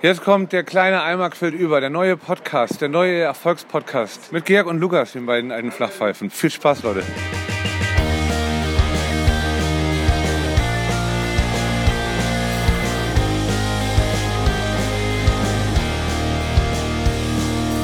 [0.00, 4.78] Jetzt kommt der kleine Eimer über, der neue Podcast, der neue Erfolgspodcast mit Georg und
[4.78, 6.30] Lukas, den beiden alten Flachpfeifen.
[6.30, 7.02] Viel Spaß, Leute.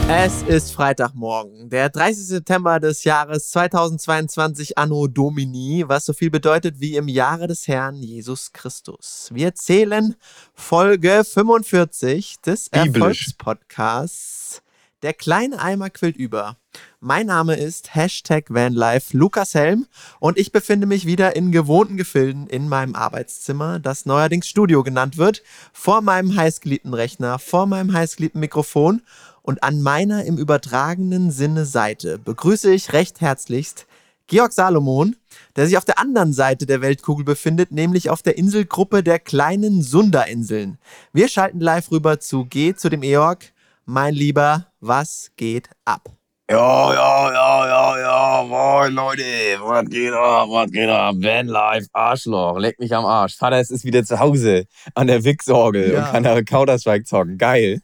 [0.07, 2.27] Es ist Freitagmorgen, der 30.
[2.27, 8.03] September des Jahres 2022 Anno Domini, was so viel bedeutet wie im Jahre des Herrn
[8.03, 9.31] Jesus Christus.
[9.33, 10.15] Wir zählen
[10.53, 12.95] Folge 45 des Biblisch.
[12.97, 14.63] Erfolgspodcasts.
[15.01, 16.57] Der kleine Eimer quillt über.
[17.01, 19.87] Mein Name ist Hashtag Vanlife Lukas Helm
[20.19, 25.19] und ich befinde mich wieder in gewohnten Gefilden in meinem Arbeitszimmer, das neuerdings Studio genannt
[25.19, 25.43] wird,
[25.73, 29.03] vor meinem heißgeliebten Rechner, vor meinem heißgeliebten Mikrofon
[29.45, 33.87] und an meiner im übertragenen Sinne Seite begrüße ich recht herzlichst
[34.27, 35.17] Georg Salomon,
[35.55, 39.83] der sich auf der anderen Seite der Weltkugel befindet, nämlich auf der Inselgruppe der kleinen
[39.83, 40.79] Sunderinseln.
[41.13, 43.53] Wir schalten live rüber zu G, zu dem Georg.
[43.85, 46.09] Mein Lieber, was geht ab?
[46.51, 49.23] Ja, ja, ja, ja, ja, moin Leute,
[49.61, 53.37] was geht ab, was geht ab, Vanlife, Arschloch, leck mich am Arsch.
[53.37, 54.65] Vater, es ist wieder zu Hause
[54.95, 55.99] an der Wichsorgel Ja.
[56.01, 57.81] und kann da Counter-Strike zocken, geil.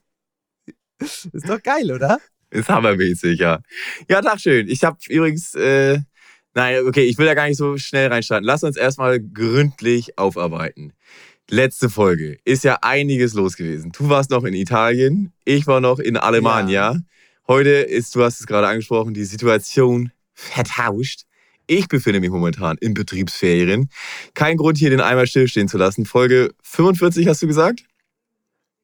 [1.32, 2.20] Ist doch geil, oder?
[2.50, 3.60] Ist hammermäßig, ja.
[4.08, 4.68] Ja, Tag schön.
[4.68, 5.98] Ich habe übrigens, äh,
[6.54, 8.46] nein, okay, ich will da gar nicht so schnell reinstarten.
[8.46, 10.92] Lass uns erstmal gründlich aufarbeiten.
[11.48, 13.92] Letzte Folge ist ja einiges los gewesen.
[13.92, 16.96] Du warst noch in Italien, ich war noch in Alemannia.
[17.48, 21.22] Heute ist, du hast es gerade angesprochen, die Situation vertauscht.
[21.66, 23.90] Ich befinde mich momentan in Betriebsferien.
[24.34, 26.04] Kein Grund, hier den Eimer stillstehen zu lassen.
[26.04, 27.84] Folge 45 hast du gesagt?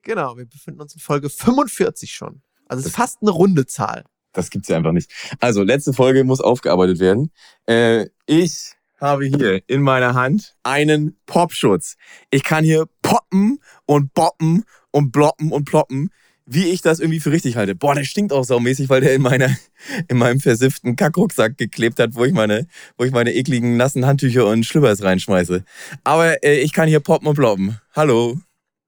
[0.06, 2.40] Genau, wir befinden uns in Folge 45 schon.
[2.68, 4.04] Also es ist fast eine runde Zahl.
[4.32, 5.10] Das gibt's ja einfach nicht.
[5.40, 7.32] Also, letzte Folge muss aufgearbeitet werden.
[7.66, 11.96] Äh, ich habe hier in meiner Hand einen Popschutz.
[12.30, 14.62] Ich kann hier poppen und boppen
[14.92, 16.10] und bloppen und ploppen,
[16.44, 17.74] wie ich das irgendwie für richtig halte.
[17.74, 19.56] Boah, der stinkt auch saumäßig, weil der in meiner,
[20.08, 24.46] in meinem versifften Kackrucksack geklebt hat, wo ich meine, wo ich meine ekligen nassen Handtücher
[24.46, 25.64] und Schlüppers reinschmeiße.
[26.04, 27.80] Aber äh, ich kann hier poppen und ploppen.
[27.92, 28.38] Hallo.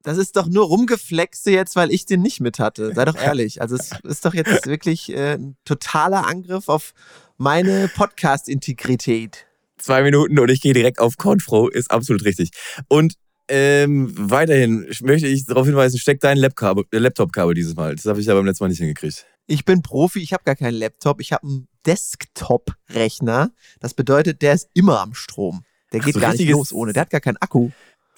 [0.08, 2.94] Das ist doch nur rumgeflexe jetzt, weil ich den nicht mit hatte.
[2.94, 3.60] Sei doch ehrlich.
[3.60, 6.94] Also es ist doch jetzt wirklich äh, ein totaler Angriff auf
[7.36, 9.46] meine Podcast-Integrität.
[9.76, 12.52] zwei Minuten und ich gehe direkt auf Confro, ist absolut richtig.
[12.88, 13.16] Und
[13.48, 17.94] ähm, weiterhin möchte ich darauf hinweisen, steck dein äh, Laptop-Kabel dieses Mal.
[17.94, 19.26] Das habe ich ja beim letzten Mal nicht hingekriegt.
[19.46, 23.50] Ich bin Profi, ich habe gar keinen Laptop, ich habe einen Desktop-Rechner.
[23.78, 25.66] Das bedeutet, der ist immer am Strom.
[25.92, 26.94] Der Ach, geht so gar nicht los ohne.
[26.94, 27.70] Der hat gar keinen Akku.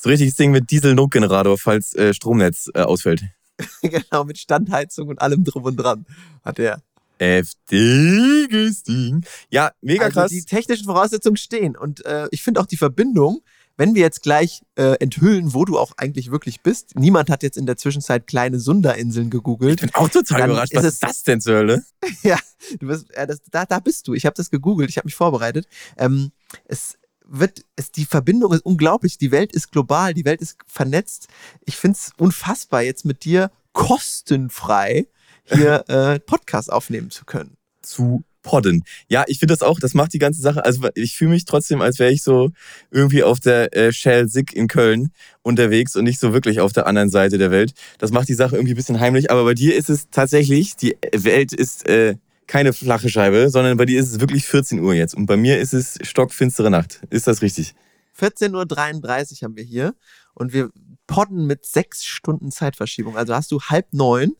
[0.02, 3.22] So richtiges Ding mit Diesel-Not-Generator, falls äh, Stromnetz äh, ausfällt.
[3.82, 6.06] genau, mit Standheizung und allem drum und dran
[6.42, 6.80] hat er.
[7.18, 9.26] Heftiges Ding.
[9.50, 10.30] Ja, mega also krass.
[10.30, 11.76] die technischen Voraussetzungen stehen.
[11.76, 13.42] Und äh, ich finde auch die Verbindung,
[13.76, 16.96] wenn wir jetzt gleich äh, enthüllen, wo du auch eigentlich wirklich bist.
[16.96, 19.82] Niemand hat jetzt in der Zwischenzeit kleine Sunderinseln Ich gegoogelt.
[19.82, 20.74] bin auch total Dann überrascht.
[20.74, 21.84] Was ist das denn zur Hölle?
[22.22, 22.38] ja,
[22.78, 24.14] du bist, äh, das, da, da bist du.
[24.14, 25.66] Ich habe das gegoogelt, ich habe mich vorbereitet.
[25.98, 26.32] Ähm,
[26.64, 26.96] es
[27.30, 29.16] wird, es, die Verbindung ist unglaublich.
[29.16, 31.28] Die Welt ist global, die Welt ist vernetzt.
[31.64, 35.06] Ich finde es unfassbar, jetzt mit dir kostenfrei
[35.46, 37.56] hier äh, Podcast aufnehmen zu können.
[37.82, 38.84] zu podden.
[39.08, 41.82] Ja, ich finde das auch, das macht die ganze Sache, also ich fühle mich trotzdem,
[41.82, 42.50] als wäre ich so
[42.90, 45.10] irgendwie auf der äh, Shell Sick in Köln
[45.42, 47.74] unterwegs und nicht so wirklich auf der anderen Seite der Welt.
[47.98, 50.96] Das macht die Sache irgendwie ein bisschen heimlich, aber bei dir ist es tatsächlich, die
[51.12, 52.16] Welt ist äh,
[52.50, 55.60] keine flache Scheibe, sondern bei dir ist es wirklich 14 Uhr jetzt und bei mir
[55.60, 57.00] ist es stockfinstere Nacht.
[57.08, 57.76] Ist das richtig?
[58.18, 59.94] 14.33 Uhr haben wir hier
[60.34, 60.70] und wir
[61.06, 63.16] podden mit sechs Stunden Zeitverschiebung.
[63.16, 64.34] Also hast du halb neun,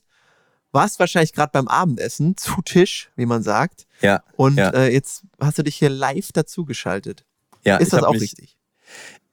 [0.72, 3.87] warst wahrscheinlich gerade beim Abendessen zu Tisch, wie man sagt.
[4.00, 4.25] Ja.
[4.34, 4.70] Und ja.
[4.70, 7.25] äh, jetzt hast du dich hier live dazugeschaltet.
[7.65, 8.59] Ja, Ist das auch mich, richtig?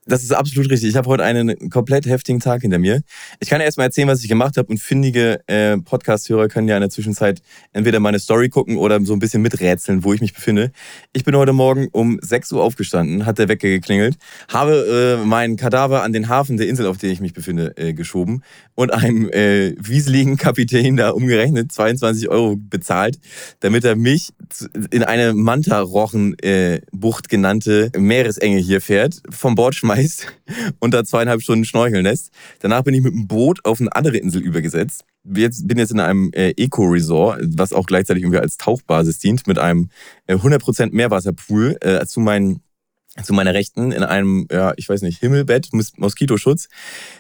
[0.08, 0.90] Das ist absolut richtig.
[0.90, 3.02] Ich habe heute einen komplett heftigen Tag hinter mir.
[3.42, 6.78] Ich kann erst mal erzählen, was ich gemacht habe und findige äh, Podcast-Hörer können ja
[6.78, 7.42] in der Zwischenzeit
[7.74, 10.72] entweder meine Story gucken oder so ein bisschen miträtseln, wo ich mich befinde.
[11.12, 14.16] Ich bin heute Morgen um 6 Uhr aufgestanden, hat der Wecker geklingelt,
[14.48, 17.92] habe äh, meinen Kadaver an den Hafen der Insel, auf der ich mich befinde, äh,
[17.92, 18.44] geschoben
[18.76, 23.20] und einem äh, wieseligen Kapitän da umgerechnet 22 Euro bezahlt,
[23.60, 24.30] damit er mich
[24.92, 29.97] in eine Manta-Rochen-Bucht genannte Meeresenge hier fährt, vom Bord schmeißt
[30.80, 32.32] und da zweieinhalb Stunden schnorcheln lässt.
[32.60, 35.04] Danach bin ich mit dem Boot auf eine andere Insel übergesetzt.
[35.24, 39.60] Jetzt, bin jetzt in einem äh, Eco-Resort, was auch gleichzeitig irgendwie als Tauchbasis dient, mit
[39.60, 39.90] einem
[40.28, 42.62] äh, 100% Meerwasserpool äh, zu meinen
[43.24, 46.68] zu meiner Rechten in einem, ja, ich weiß nicht, Himmelbett, Mos- Moskitoschutz.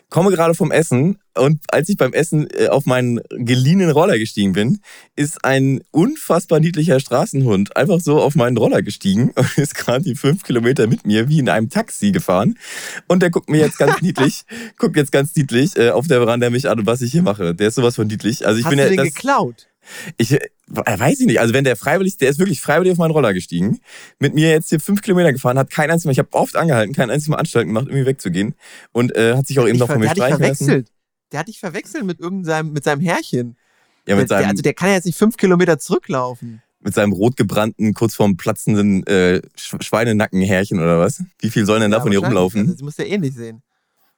[0.09, 4.53] Komme gerade vom Essen und als ich beim Essen äh, auf meinen geliehenen Roller gestiegen
[4.53, 4.79] bin,
[5.15, 10.15] ist ein unfassbar niedlicher Straßenhund einfach so auf meinen Roller gestiegen und ist gerade die
[10.15, 12.57] fünf Kilometer mit mir wie in einem Taxi gefahren.
[13.07, 14.44] Und der guckt mir jetzt ganz niedlich,
[14.77, 17.53] guckt jetzt ganz niedlich äh, auf der Veranda mich an und was ich hier mache.
[17.55, 18.45] Der ist sowas von niedlich.
[18.47, 19.67] Also ich Hast bin du ja den das, geklaut?
[20.17, 21.39] ich weiß ich nicht.
[21.39, 23.79] Also wenn der freiwillig, der ist wirklich freiwillig auf meinen Roller gestiegen,
[24.19, 26.93] mit mir jetzt hier fünf Kilometer gefahren, hat kein einziges Mal, ich habe oft angehalten,
[26.93, 28.55] kein einziges Mal Anstalten gemacht, irgendwie wegzugehen
[28.91, 30.65] und äh, hat sich auch eben Ich noch von mir der hat dich streichen lassen.
[30.65, 30.91] verwechselt.
[31.31, 33.57] Der hat dich verwechselt mit irgendeinem, mit seinem Herrchen.
[34.07, 36.61] Ja, mit der, der, seinem, also der kann ja jetzt nicht fünf Kilometer zurücklaufen.
[36.79, 41.21] mit seinem rotgebrannten, kurz vorm platzenden äh, Sch Schweinenackenhärchen oder was?
[41.39, 42.39] Wie viel sollen denn Ja, davon hier wahrscheinlich.
[42.43, 42.73] Also, rumlaufen?
[42.75, 43.61] das muss der ähnlich sehen.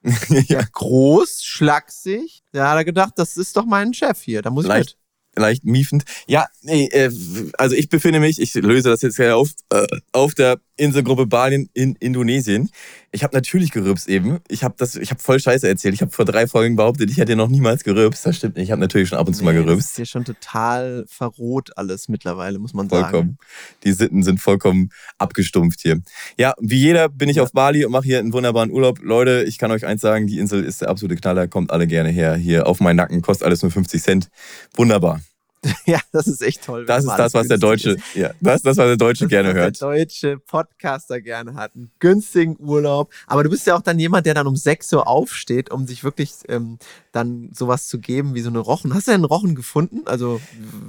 [0.48, 2.42] ja, Groß, schlaksig.
[2.52, 4.40] Da hat er gedacht, das ist doch mein Chef hier.
[4.42, 4.90] Da muss ich Leicht.
[4.90, 4.96] mit.
[5.36, 6.04] Leicht miefend.
[6.26, 7.10] Ja, nee, äh,
[7.58, 11.96] also ich befinde mich, ich löse das jetzt auf, äh, auf der Inselgruppe Bali in
[11.96, 12.70] Indonesien.
[13.12, 14.38] Ich habe natürlich gerülpst eben.
[14.48, 15.94] Ich habe das, ich habe voll Scheiße erzählt.
[15.94, 18.24] Ich habe vor drei Folgen behauptet, ich hätte noch niemals gerülpst.
[18.24, 18.66] Das stimmt nicht.
[18.66, 21.76] Ich habe natürlich schon ab und zu mal Nee, Das ist hier schon total verroht
[21.76, 23.02] alles mittlerweile, muss man sagen.
[23.10, 23.38] Vollkommen.
[23.82, 26.00] Die Sitten sind vollkommen abgestumpft hier.
[26.38, 27.42] Ja, wie jeder bin ich Ja.
[27.42, 29.00] auf Bali und mache hier einen wunderbaren Urlaub.
[29.02, 31.48] Leute, ich kann euch eins sagen, die Insel ist der absolute Knaller.
[31.48, 32.36] Kommt alle gerne her.
[32.36, 34.28] Hier auf meinen Nacken, kostet alles nur 50 Cent.
[34.76, 35.20] Wunderbar.
[35.86, 36.86] Ja, das ist echt toll.
[36.86, 38.14] Das ist das, was der Deutsche, ist.
[38.14, 39.80] ja, das das, was der Deutsche Das gerne ist, hört.
[39.80, 41.74] Der deutsche Podcaster gerne hat.
[41.74, 43.12] Einen günstigen Urlaub.
[43.26, 46.02] Aber du bist ja auch dann jemand, der dann um 6 Uhr aufsteht, um sich
[46.04, 46.78] wirklich ähm,
[47.12, 48.94] dann sowas zu geben wie so eine Rochen.
[48.94, 50.02] Hast du denn einen Rochen gefunden?
[50.06, 50.40] Also,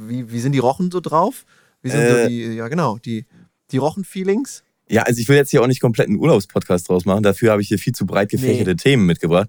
[0.08, 1.46] wie, wie sind die Rochen so drauf?
[1.82, 2.28] Wie sind so Äh.
[2.30, 3.26] die, ja genau, die,
[3.72, 4.64] die Rochen-Feelings?
[4.92, 7.24] Ja, also ich will jetzt hier auch nicht komplett einen Urlaubspodcast draus machen.
[7.24, 9.48] Dafür habe ich hier viel zu breit gefächerte Themen mitgebracht.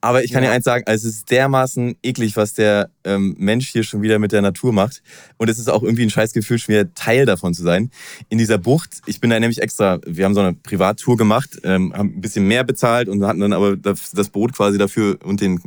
[0.00, 0.50] Aber ich kann Ja.
[0.50, 4.18] dir eins sagen, also es ist dermaßen eklig, was der ähm, Mensch hier schon wieder
[4.18, 5.02] mit der Natur macht.
[5.38, 7.90] Und es ist auch irgendwie ein Scheißgefühl, schon wieder Teil davon zu sein.
[8.28, 11.94] In dieser Bucht, ich bin da nämlich extra, wir haben so eine Privattour gemacht, ähm,
[11.96, 15.40] haben ein bisschen mehr bezahlt und hatten dann aber das, das Boot quasi dafür und
[15.40, 15.60] den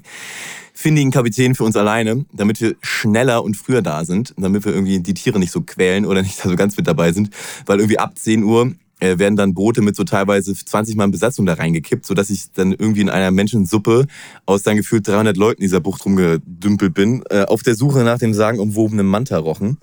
[0.74, 5.00] findigen Kapitän für uns alleine, damit wir schneller und früher da sind, damit wir irgendwie
[5.00, 7.32] die Tiere nicht so quälen oder nicht so ganz mit dabei sind,
[7.66, 11.46] weil irgendwie ab 10 Uhr äh, werden dann Boote mit so teilweise 20 Mann Besatzung
[11.46, 14.08] da reingekippt, sodass ich dann irgendwie in einer Menschensuppe
[14.46, 18.20] aus dann gefühlt 300 Leuten in dieser Bucht rumgedümpelt bin, äh, auf der Suche nach
[18.20, 19.78] dem sagenumwobenen Manta-Rochen.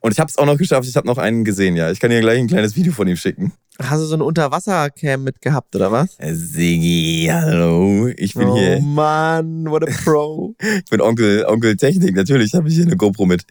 [0.00, 1.90] Und ich habe es auch noch geschafft, ich habe noch einen gesehen, ja.
[1.90, 3.52] Ich kann dir gleich ein kleines Video von ihm schicken.
[3.80, 6.18] Hast du so eine Unterwassercam mitgehabt, oder was?
[6.18, 8.80] Äh, Sigi, hallo, ich bin oh hier.
[8.80, 10.54] Mann, what a Pro.
[10.84, 13.44] Ich bin Onkel, Onkel Technik, natürlich habe ich hier eine GoPro mit.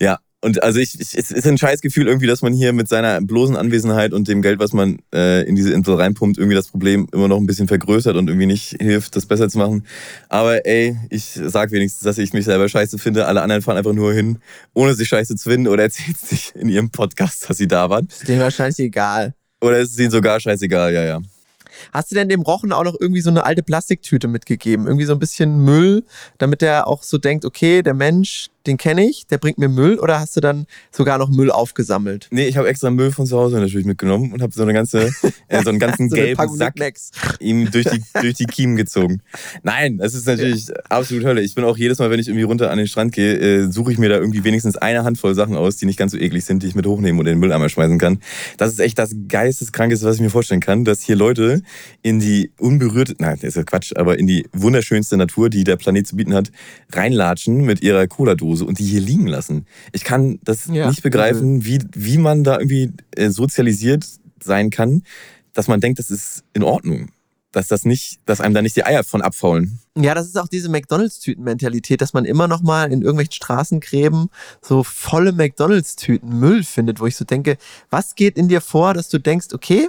[0.00, 3.20] Ja, und also ich, ich, es ist ein Scheißgefühl irgendwie, dass man hier mit seiner
[3.20, 7.08] bloßen Anwesenheit und dem Geld, was man äh, in diese Insel reinpumpt, irgendwie das Problem
[7.12, 9.84] immer noch ein bisschen vergrößert und irgendwie nicht hilft, das besser zu machen.
[10.28, 13.26] Aber ey, ich sag wenigstens, dass ich mich selber scheiße finde.
[13.26, 14.38] Alle anderen fahren einfach nur hin,
[14.72, 18.06] ohne sich scheiße zu finden oder erzählen sich in ihrem Podcast, dass sie da waren.
[18.06, 19.34] Ist denen wahrscheinlich egal.
[19.60, 21.20] Oder ist es ihnen sogar scheißegal, ja, ja.
[21.92, 24.86] Hast du denn dem Rochen auch noch irgendwie so eine alte Plastiktüte mitgegeben?
[24.86, 26.04] Irgendwie so ein bisschen Müll,
[26.38, 29.98] damit der auch so denkt, okay, der Mensch, den kenne ich, der bringt mir Müll
[29.98, 32.28] oder hast du dann sogar noch Müll aufgesammelt?
[32.30, 35.10] Nee, ich habe extra Müll von zu Hause natürlich mitgenommen und habe so eine ganze,
[35.48, 37.10] äh, so einen ganzen So gelben Sack Knickknacks.
[37.40, 39.20] ihm durch die, durch die Kiemen gezogen.
[39.62, 41.42] Nein, das ist natürlich absolut Hölle.
[41.42, 43.92] Ich bin auch jedes Mal, wenn ich irgendwie runter an den Strand gehe, äh, suche
[43.92, 46.62] ich mir da irgendwie wenigstens eine Handvoll Sachen aus, die nicht ganz so eklig sind,
[46.62, 48.18] die ich mit hochnehmen und in den Mülleimer schmeißen kann.
[48.56, 51.62] Das ist echt das geisteskrankeste, was ich mir vorstellen kann, dass hier Leute
[52.02, 55.76] in die unberührte, nein, das ist ja Quatsch, aber in die wunderschönste Natur, die der
[55.76, 56.50] Planet zu bieten hat,
[56.92, 59.66] reinlatschen mit ihrer Cola-Dose und die hier liegen lassen.
[59.92, 64.06] Ich kann das Ja, nicht begreifen, wie, wie man da irgendwie äh, sozialisiert
[64.42, 65.02] sein kann,
[65.52, 67.10] dass man denkt, das ist in Ordnung.
[67.52, 69.78] Dass das nicht, dass einem da nicht die Eier von abfaulen.
[69.96, 74.28] Ja, das ist auch diese McDonalds-Tüten-Mentalität, dass man immer noch mal in irgendwelchen Straßengräben
[74.60, 77.56] so volle McDonalds-Tüten Müll findet, wo ich so denke,
[77.88, 79.88] was geht in dir vor, dass du denkst, okay,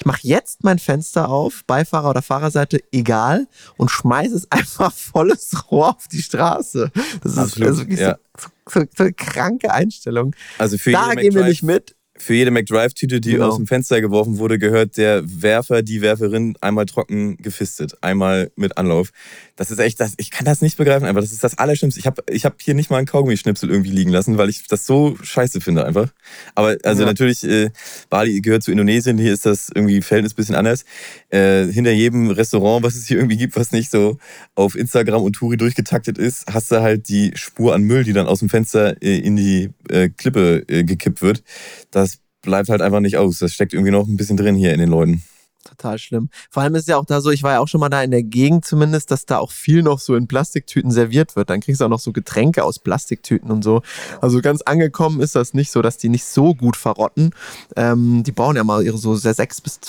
[0.00, 5.70] ich mache jetzt mein Fenster auf, Beifahrer- oder Fahrerseite, egal, und schmeiß es einfach volles
[5.70, 6.90] Rohr auf die Straße.
[7.22, 8.18] Das ist, Absolut, ist wirklich ja.
[8.38, 10.34] so, so, so eine kranke Einstellung.
[10.56, 11.96] Also für Da gehen wir nicht mit.
[12.22, 13.48] Für jede McDrive-Tüte, die Genau.
[13.48, 17.94] aus dem Fenster geworfen wurde, gehört der Werfer, die Werferin einmal trocken gefistet.
[18.02, 19.10] Einmal mit Anlauf.
[19.56, 21.22] Das ist echt, das, ich kann das nicht begreifen einfach.
[21.22, 21.98] Das ist das Allerschlimmste.
[21.98, 24.84] Ich habe ich hab hier nicht mal einen Kaugummischnipsel irgendwie liegen lassen, weil ich das
[24.84, 26.12] so scheiße finde einfach.
[26.54, 27.08] Aber also Ja.
[27.08, 27.70] natürlich, äh,
[28.10, 29.16] Bali gehört zu Indonesien.
[29.16, 30.84] Hier ist das irgendwie Verhältnis ein bisschen anders.
[31.30, 34.18] Äh, hinter jedem Restaurant, was es hier irgendwie gibt, was nicht so
[34.54, 38.26] auf Instagram und Touri durchgetaktet ist, hast du halt die Spur an Müll, die dann
[38.26, 41.42] aus dem Fenster äh, in die äh, Klippe äh, gekippt wird.
[41.90, 42.09] Das
[42.42, 43.38] bleibt halt einfach nicht aus.
[43.38, 45.22] Das steckt irgendwie noch ein bisschen drin hier in den Leuten.
[45.64, 46.30] Total schlimm.
[46.50, 48.02] Vor allem ist es ja auch da so, ich war ja auch schon mal da
[48.02, 51.50] in der Gegend zumindest, dass da auch viel noch so in Plastiktüten serviert wird.
[51.50, 53.82] Dann kriegst du auch noch so Getränke aus Plastiktüten und so.
[54.22, 57.34] Also ganz angekommen ist das nicht so, dass die nicht so gut verrotten.
[57.76, 59.80] Ähm, die brauchen ja mal ihre so sechs bis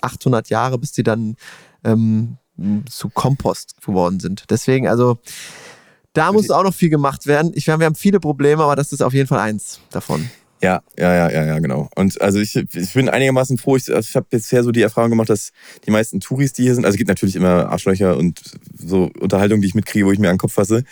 [0.00, 1.36] 800 Jahre, bis die dann
[1.82, 2.36] ähm,
[2.88, 4.44] zu Kompost geworden sind.
[4.50, 5.18] Deswegen, also
[6.12, 7.52] da muss auch noch viel gemacht werden.
[7.54, 10.30] Ich, wir haben viele Probleme, aber das ist auf jeden Fall eins davon.
[10.60, 11.88] Ja, ja, ja, ja, ja, genau.
[11.94, 13.76] Und also ich, ich bin einigermaßen froh.
[13.76, 15.52] Ich, ich habe bisher so die Erfahrung gemacht, dass
[15.86, 18.40] die meisten Touris, die hier sind, also es gibt natürlich immer Arschlöcher und
[18.76, 20.82] so Unterhaltungen, die ich mitkriege, wo ich mir an den Kopf fasse.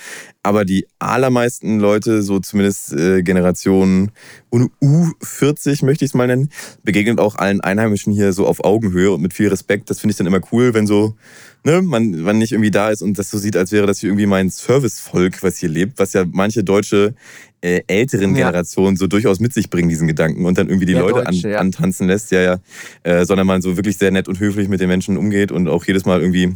[0.46, 4.12] Aber die allermeisten Leute, so zumindest äh, Generation
[4.52, 6.50] U40 möchte ich es mal nennen,
[6.84, 9.90] begegnen auch allen Einheimischen hier so auf Augenhöhe und mit viel Respekt.
[9.90, 11.16] Das finde ich dann immer cool, wenn so
[11.64, 14.08] ne, man, man nicht irgendwie da ist und das so sieht, als wäre das hier
[14.08, 17.14] irgendwie mein Servicevolk, was hier lebt, was ja manche deutsche
[17.60, 18.46] äh, älteren ja.
[18.46, 21.48] Generationen so durchaus mit sich bringen, diesen Gedanken, und dann irgendwie die ja, Leute Deutsche,
[21.48, 21.58] an, ja.
[21.58, 22.58] antanzen lässt, ja, ja,
[23.02, 25.84] äh, sondern man so wirklich sehr nett und höflich mit den Menschen umgeht und auch
[25.84, 26.54] jedes Mal irgendwie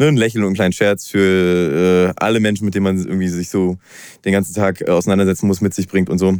[0.00, 3.28] ne, ein Lächeln und einen kleinen Scherz für äh, alle Menschen, mit denen man irgendwie
[3.28, 3.78] sich so
[4.24, 6.38] den ganzen Tag äh, auseinandersetzen muss, mit sich bringt und so.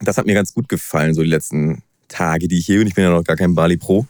[0.00, 2.86] Das hat mir ganz gut gefallen, so die letzten Tage, die ich hier bin.
[2.86, 4.06] Ich bin ja noch gar kein Bali Pro.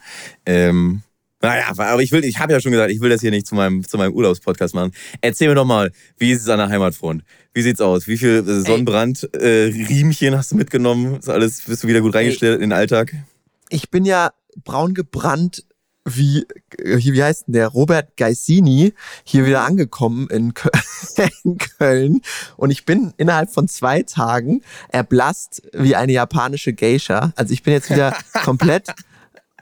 [0.47, 1.03] Ähm,
[1.41, 3.55] naja, aber ich will, ich habe ja schon gesagt, ich will das hier nicht zu
[3.55, 4.93] meinem, zu meinem Urlaubspodcast machen.
[5.21, 7.23] Erzähl mir doch mal, wie ist es an der Heimatfront?
[7.53, 8.07] Wie sieht's aus?
[8.07, 11.17] Wie viel äh, Sonnenbrand, äh, Riemchen hast du mitgenommen?
[11.17, 13.15] Ist alles, bist du wieder gut reingestellt Ey, in den Alltag?
[13.69, 14.33] Ich bin ja
[14.65, 15.65] braun gebrannt
[16.05, 16.47] wie,
[16.77, 18.95] wie heißt denn der, Robert Geissini
[19.25, 22.21] hier wieder angekommen in, Köln.
[22.57, 27.33] Und ich bin innerhalb von zwei Tagen erblasst wie eine japanische Geisha.
[27.37, 28.95] Also ich bin jetzt wieder komplett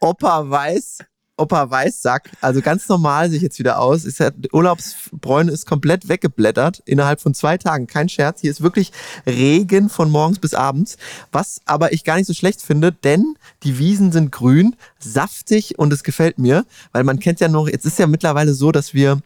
[0.01, 0.99] Opa weiß
[1.39, 2.31] Opa Weißsack.
[2.41, 4.05] Also ganz normal sich jetzt wieder aus.
[4.05, 7.87] Ist ja, Urlaubsbräune ist komplett weggeblättert innerhalb von zwei Tagen.
[7.87, 8.43] Kein Scherz.
[8.43, 8.93] Hier ist wirklich
[9.27, 10.99] Regen von morgens bis abends.
[11.33, 15.93] Was aber ich gar nicht so schlecht finde, denn die Wiesen sind grün, saftig und
[15.93, 19.21] es gefällt mir, weil man kennt ja noch, jetzt ist ja mittlerweile so, dass wir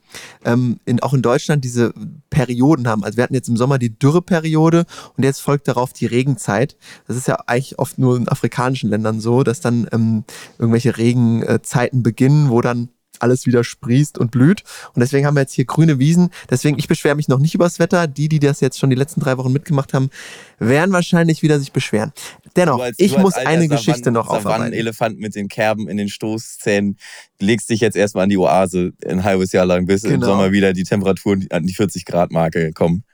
[0.44, 1.92] ähm, in, auch in Deutschland diese
[2.37, 3.02] Perioden haben.
[3.02, 4.85] Also wir hatten jetzt im Sommer die Dürreperiode
[5.16, 6.76] und jetzt folgt darauf die Regenzeit.
[7.09, 10.25] Das ist ja eigentlich oft nur in afrikanischen Ländern so, dass dann ähm,
[10.59, 14.62] irgendwelche Regenzeiten beginnen, wo dann alles wieder sprießt und blüht.
[14.94, 16.30] Und deswegen haben wir jetzt hier grüne Wiesen.
[16.50, 18.06] Deswegen, ich beschwere mich noch nicht übers Wetter.
[18.06, 20.11] Die, die das jetzt schon die letzten drei Wochen mitgemacht haben,
[20.58, 22.12] werden wahrscheinlich wieder sich beschweren.
[22.56, 24.73] Dennoch, als, ich muss eine Savan, Geschichte noch aufarbeiten.
[24.73, 26.99] Elefant mit den Kerben in den Stoßzähnen
[27.40, 30.14] legst dich jetzt erstmal an die Oase ein halbes Jahr lang, bis genau.
[30.14, 33.04] im Sommer wieder die Temperaturen an die 40 Grad Marke kommen.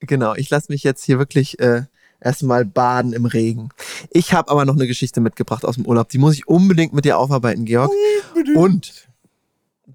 [0.00, 1.82] Genau, ich lasse mich jetzt hier wirklich äh,
[2.20, 3.70] erstmal baden im Regen.
[4.10, 6.08] Ich habe aber noch eine Geschichte mitgebracht aus dem Urlaub.
[6.08, 7.90] Die muss ich unbedingt mit dir aufarbeiten, Georg.
[8.54, 9.08] Und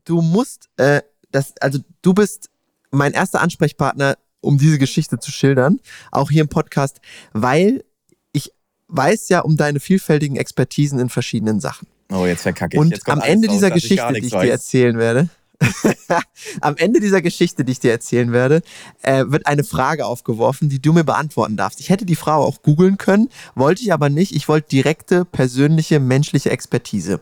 [0.05, 1.01] du musst, äh,
[1.31, 2.49] das, also du bist
[2.91, 5.79] mein erster Ansprechpartner, um diese Geschichte zu schildern,
[6.11, 7.01] auch hier im Podcast,
[7.33, 7.83] weil
[8.31, 8.51] ich
[8.87, 11.87] weiß ja um deine vielfältigen Expertisen in verschiedenen Sachen.
[12.11, 12.79] Oh, jetzt verkacke ich.
[12.79, 14.43] Und am Ende dieser raus, Geschichte, die ich weiß.
[14.43, 15.29] dir erzählen werde,
[16.61, 18.61] Am Ende dieser Geschichte, die ich dir erzählen werde,
[19.01, 21.79] äh, wird eine Frage aufgeworfen, die du mir beantworten darfst.
[21.79, 24.35] Ich hätte die Frau auch googeln können, wollte ich aber nicht.
[24.35, 27.21] Ich wollte direkte, persönliche, menschliche Expertise.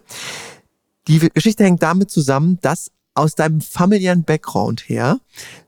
[1.07, 5.19] Die Geschichte hängt damit zusammen, dass aus deinem familiären Background her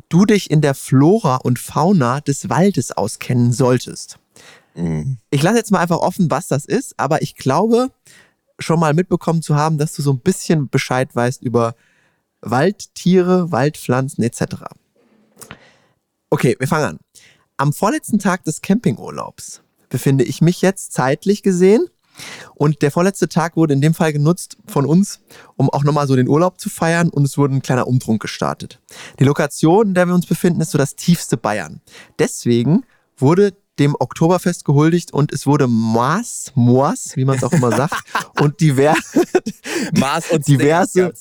[0.10, 4.18] du dich in der Flora und Fauna des Waldes auskennen solltest.
[4.76, 5.18] Mhm.
[5.30, 7.90] Ich lasse jetzt mal einfach offen, was das ist, aber ich glaube,
[8.60, 11.76] schon mal mitbekommen zu haben, dass du so ein bisschen Bescheid weißt über
[12.42, 14.66] Waldtiere, Waldpflanzen etc.
[16.30, 17.00] Okay, wir fangen an.
[17.58, 21.88] Am vorletzten Tag des Campingurlaubs befinde ich mich jetzt zeitlich gesehen
[22.54, 25.20] und der vorletzte Tag wurde in dem Fall genutzt von uns,
[25.56, 28.82] um auch nochmal so den Urlaub zu feiern und es wurde ein kleiner Umtrunk gestartet.
[29.20, 31.82] Die Lokation, in der wir uns befinden, ist so das tiefste Bayern.
[32.20, 32.86] Deswegen
[33.18, 37.96] wurde dem Oktoberfest gehuldigt und es wurde Maß, Moas, wie man es auch immer sagt,
[38.40, 39.26] und diverse,
[39.94, 41.14] Maß und diverse,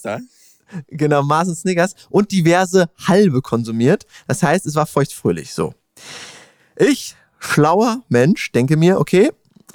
[0.88, 4.06] genau, Mars und Snickers und diverse Halbe konsumiert.
[4.26, 5.74] Das heißt, es war feuchtfröhlich so.
[6.76, 9.30] Ich, schlauer Mensch, denke mir, okay,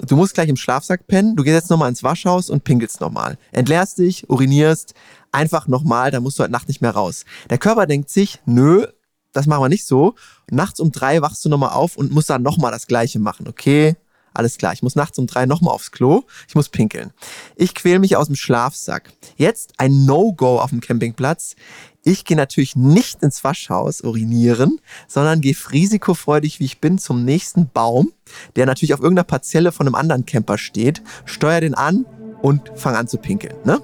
[0.06, 3.38] du musst gleich im Schlafsack pennen, du gehst jetzt nochmal ins Waschhaus und pinkelst nochmal.
[3.52, 4.94] Entleerst dich, urinierst,
[5.32, 7.24] einfach nochmal, dann musst du heute Nacht nicht mehr raus.
[7.48, 8.86] Der Körper denkt sich, nö,
[9.32, 10.14] das machen wir nicht so.
[10.50, 13.96] Nachts um drei wachst du nochmal auf und musst dann nochmal das Gleiche machen, okay?
[14.32, 16.22] Alles klar, ich muss nachts um drei nochmal aufs Klo.
[16.48, 17.12] Ich muss pinkeln.
[17.56, 19.12] Ich quäl mich aus dem Schlafsack.
[19.36, 21.56] Jetzt ein No-Go auf dem Campingplatz.
[22.02, 27.68] Ich gehe natürlich nicht ins Waschhaus urinieren, sondern gehe risikofreudig, wie ich bin, zum nächsten
[27.68, 28.12] Baum,
[28.56, 32.06] der natürlich auf irgendeiner Parzelle von einem anderen Camper steht, steuer den an
[32.40, 33.56] und fange an zu pinkeln.
[33.64, 33.82] Ne?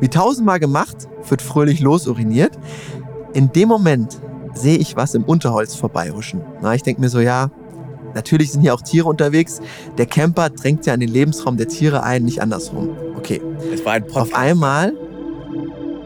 [0.00, 2.56] Wie tausendmal gemacht, wird fröhlich los uriniert.
[3.32, 4.20] In dem Moment
[4.54, 6.42] sehe ich was im Unterholz vorbeihuschen.
[6.62, 7.50] Na, ich denke mir so, ja,
[8.16, 9.60] Natürlich sind hier auch Tiere unterwegs.
[9.98, 12.96] Der Camper drängt ja in den Lebensraum der Tiere ein, nicht andersrum.
[13.14, 13.42] Okay.
[13.72, 14.32] Es war ein Podcast.
[14.32, 14.94] Auf einmal,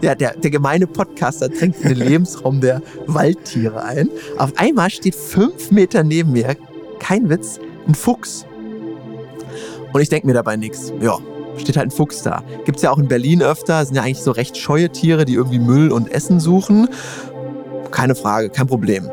[0.03, 4.11] ja, der, der gemeine Podcaster drängt in den Lebensraum der Waldtiere ein.
[4.39, 6.57] Auf einmal steht fünf Meter neben mir,
[6.99, 8.45] kein Witz, ein Fuchs.
[9.93, 10.93] Und ich denke mir dabei nichts.
[11.01, 11.17] Ja,
[11.59, 12.43] steht halt ein Fuchs da.
[12.65, 15.35] Gibt es ja auch in Berlin öfter, sind ja eigentlich so recht scheue Tiere, die
[15.35, 16.89] irgendwie Müll und Essen suchen.
[17.93, 19.09] Keine Frage, kein Problem.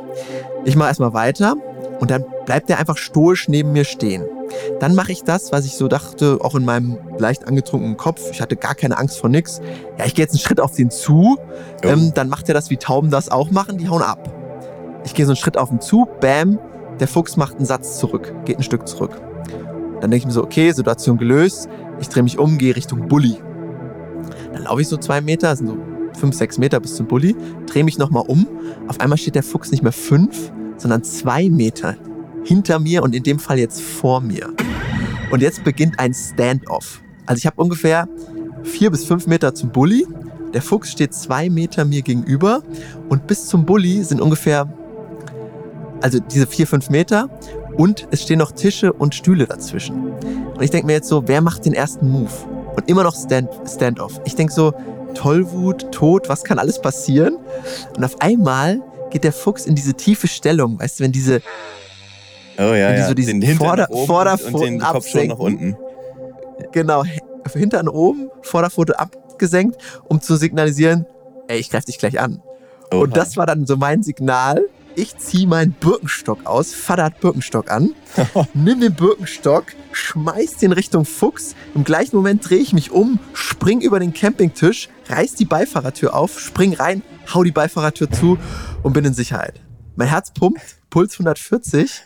[0.65, 1.57] Ich mache erstmal weiter
[1.99, 4.23] und dann bleibt er einfach stoisch neben mir stehen.
[4.79, 8.21] Dann mache ich das, was ich so dachte, auch in meinem leicht angetrunkenen Kopf.
[8.31, 9.59] Ich hatte gar keine Angst vor nix.
[9.97, 11.37] Ja, ich gehe jetzt einen Schritt auf den zu.
[11.83, 11.89] Jo.
[11.89, 14.33] Ähm, dann macht er das, wie Tauben das auch machen, die hauen ab.
[15.03, 16.59] Ich gehe so einen Schritt auf ihn zu, bam,
[16.99, 19.21] der Fuchs macht einen Satz zurück, geht ein Stück zurück.
[20.01, 21.69] Dann denke ich mir so, okay, Situation gelöst.
[21.99, 23.37] Ich drehe mich um, gehe Richtung Bulli.
[24.53, 25.77] Dann laufe ich so zwei Meter, sind so
[26.17, 27.35] fünf, sechs Meter bis zum Bulli,
[27.67, 28.47] drehe mich nochmal um.
[28.87, 31.95] Auf einmal steht der Fuchs nicht mehr fünf, sondern zwei Meter
[32.43, 34.53] hinter mir und in dem Fall jetzt vor mir.
[35.31, 37.01] Und jetzt beginnt ein Standoff.
[37.25, 38.07] Also ich habe ungefähr
[38.63, 40.07] vier bis fünf Meter zum Bulli.
[40.53, 42.63] Der Fuchs steht zwei Meter mir gegenüber
[43.09, 44.71] und bis zum Bulli sind ungefähr,
[46.01, 47.29] also diese vier, fünf Meter
[47.75, 50.11] und es stehen noch Tische und Stühle dazwischen.
[50.55, 52.31] Und ich denke mir jetzt so, wer macht den ersten Move?
[52.75, 54.21] Und immer noch Stand, Standoff.
[54.25, 54.73] Ich denke so,
[55.13, 57.37] Tollwut, Tod, was kann alles passieren?
[57.95, 61.41] Und auf einmal geht der Fuchs in diese tiefe Stellung, weißt du, wenn diese,
[62.59, 63.07] Oh ja, Wenn die ja.
[63.07, 65.77] so diesen den Vorder- nach oben und Vorderpfoten den Kopf schon nach unten.
[66.71, 67.03] genau,
[67.53, 71.05] Hintern oben, Vorderpfote abgesenkt, um zu signalisieren,
[71.47, 72.41] ey, ich greife dich gleich an.
[72.91, 73.01] Oha.
[73.01, 74.63] Und das war dann so mein Signal.
[74.99, 77.93] Ich ziehe meinen Birkenstock aus, hat Birkenstock an,
[78.55, 81.53] nimm den Birkenstock, schmeiß den Richtung Fuchs.
[81.75, 86.39] Im gleichen Moment drehe ich mich um, spring über den Campingtisch, reiß die Beifahrertür auf,
[86.39, 88.39] spring rein, hau die Beifahrertür zu
[88.81, 89.61] und bin in Sicherheit.
[89.95, 92.01] Mein Herz pumpt, Puls 140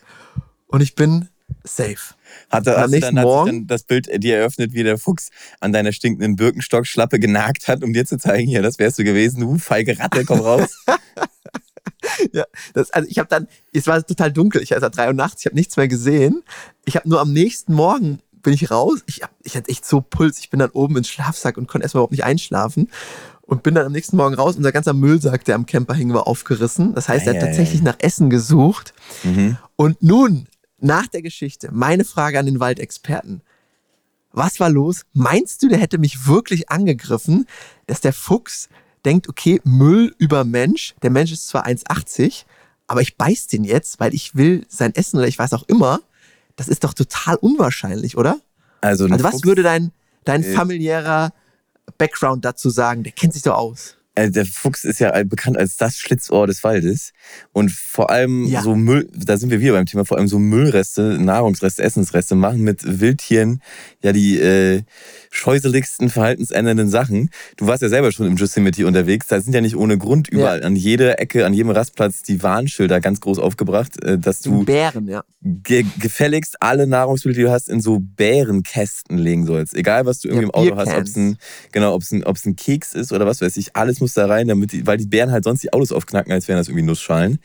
[0.68, 1.30] und ich bin
[1.64, 1.96] safe.
[2.50, 5.30] Hat, am hast du dann, hat Morgen- dann das Bild dir eröffnet, wie der Fuchs
[5.62, 9.40] an deiner stinkenden Birkenstockschlappe genagt hat, um dir zu zeigen, hier, das wärst du gewesen,
[9.40, 10.68] du feige Ratte, komm raus.
[12.74, 15.46] Das, also ich habe dann, es war total dunkel, ich war drei Uhr nachts, ich
[15.46, 16.44] habe nichts mehr gesehen.
[16.86, 19.00] Ich habe nur am nächsten Morgen bin ich raus.
[19.06, 20.40] Ich, hab, ich hatte echt so Puls.
[20.40, 22.90] Ich bin dann oben ins Schlafsack und konnte erstmal überhaupt nicht einschlafen.
[23.42, 24.56] Und bin dann am nächsten Morgen raus.
[24.56, 26.96] Unser ganzer Müllsack, der am Camper hing, war aufgerissen.
[26.96, 28.94] Das heißt, er hat tatsächlich nach Essen gesucht.
[29.24, 29.58] mhm.
[29.76, 30.48] Und nun,
[30.80, 33.42] nach der Geschichte, meine Frage an den Waldexperten.
[34.32, 35.02] Was war los?
[35.14, 37.46] Meinst du, der hätte mich wirklich angegriffen,
[37.88, 38.70] dass der Fuchs
[39.06, 42.44] denkt, okay, Müll über Mensch, der Mensch ist zwar 1,80,
[42.88, 46.02] aber ich beiß den jetzt, weil ich will sein Essen oder ich weiß auch immer.
[46.56, 48.40] Das ist doch total unwahrscheinlich, oder?
[48.82, 49.92] Also, Also was Fuchs- würde dein,
[50.26, 51.34] dein familiärer
[51.98, 53.04] Background dazu sagen?
[53.04, 53.96] Der kennt sich doch aus.
[54.16, 57.12] Äh, der Fuchs ist ja bekannt als das Schlitzohr des Waldes.
[57.54, 58.62] Und vor allem Ja.
[58.62, 62.62] so Müll, da sind wir wieder beim Thema, vor allem so Müllreste, Nahrungsreste, Essensreste machen
[62.62, 63.62] mit Wildtieren
[64.04, 64.84] ja die äh,
[65.32, 67.30] scheußeligsten, verhaltensändernden Sachen.
[67.56, 69.28] Du warst ja selber schon im Yosemite unterwegs.
[69.28, 73.00] Da sind ja nicht ohne Grund überall an jeder Ecke, an jedem Rastplatz die Warnschilder
[73.00, 75.24] ganz groß aufgebracht, äh, dass du Bären, ja.
[75.42, 79.74] ge gefälligst alle Nahrungsmittel, die du hast, in so Bärenkästen legen sollst.
[79.74, 81.38] Egal, was du irgendwie Ja, im Auto hast, ob es ein,
[81.72, 84.48] genau, ob's ein, ob's ein Keks ist oder was weiß ich, alles muss da rein,
[84.48, 87.40] damit die, weil die Bären halt sonst die Autos aufknacken, als wären das irgendwie Nussschalen.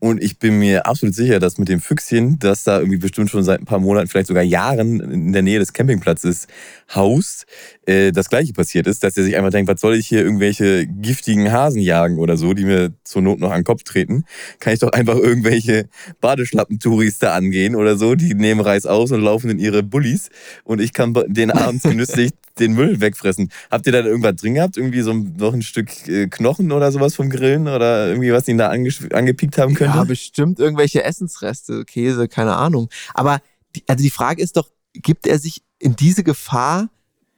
[0.00, 3.42] Und ich bin mir absolut sicher, dass mit dem Füchschen, das da irgendwie bestimmt schon
[3.42, 6.46] seit ein paar Monaten, vielleicht sogar Jahren in der Nähe des Campingplatzes
[6.94, 7.46] haust,
[7.86, 10.86] äh, das gleiche passiert ist, dass er sich einfach denkt, was soll ich hier irgendwelche
[10.86, 14.24] giftigen Hasen jagen oder so, die mir zur Not noch an den Kopf treten?
[14.60, 15.88] Kann ich doch einfach irgendwelche
[16.20, 20.30] Badeschlappentouris da angehen oder so, die nehmen Reis aus und laufen in ihre Bullis
[20.64, 23.50] und ich kann den abends genüsslich den Müll wegfressen.
[23.70, 24.76] Habt ihr da irgendwas drin gehabt?
[24.76, 28.48] Irgendwie so ein- noch ein Stück äh, Knochen oder sowas vom Grillen oder irgendwie was
[28.48, 29.96] ihn da ange angepiekt haben könnte?
[29.96, 32.88] Ja, bestimmt irgendwelche Essensreste, Käse, keine Ahnung.
[33.14, 33.40] Aber
[33.76, 36.88] die, also die Frage ist doch, gibt er sich in diese Gefahr,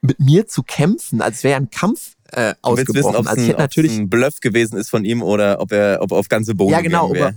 [0.03, 1.21] mit mir zu kämpfen?
[1.21, 3.17] Als wäre ein Kampf äh, wissen, ausgebrochen.
[3.17, 5.99] ob es also ich hätte natürlich, ein Bluff gewesen ist von ihm oder ob er
[6.01, 7.35] ob er auf ganze Boden ja genau, ob er.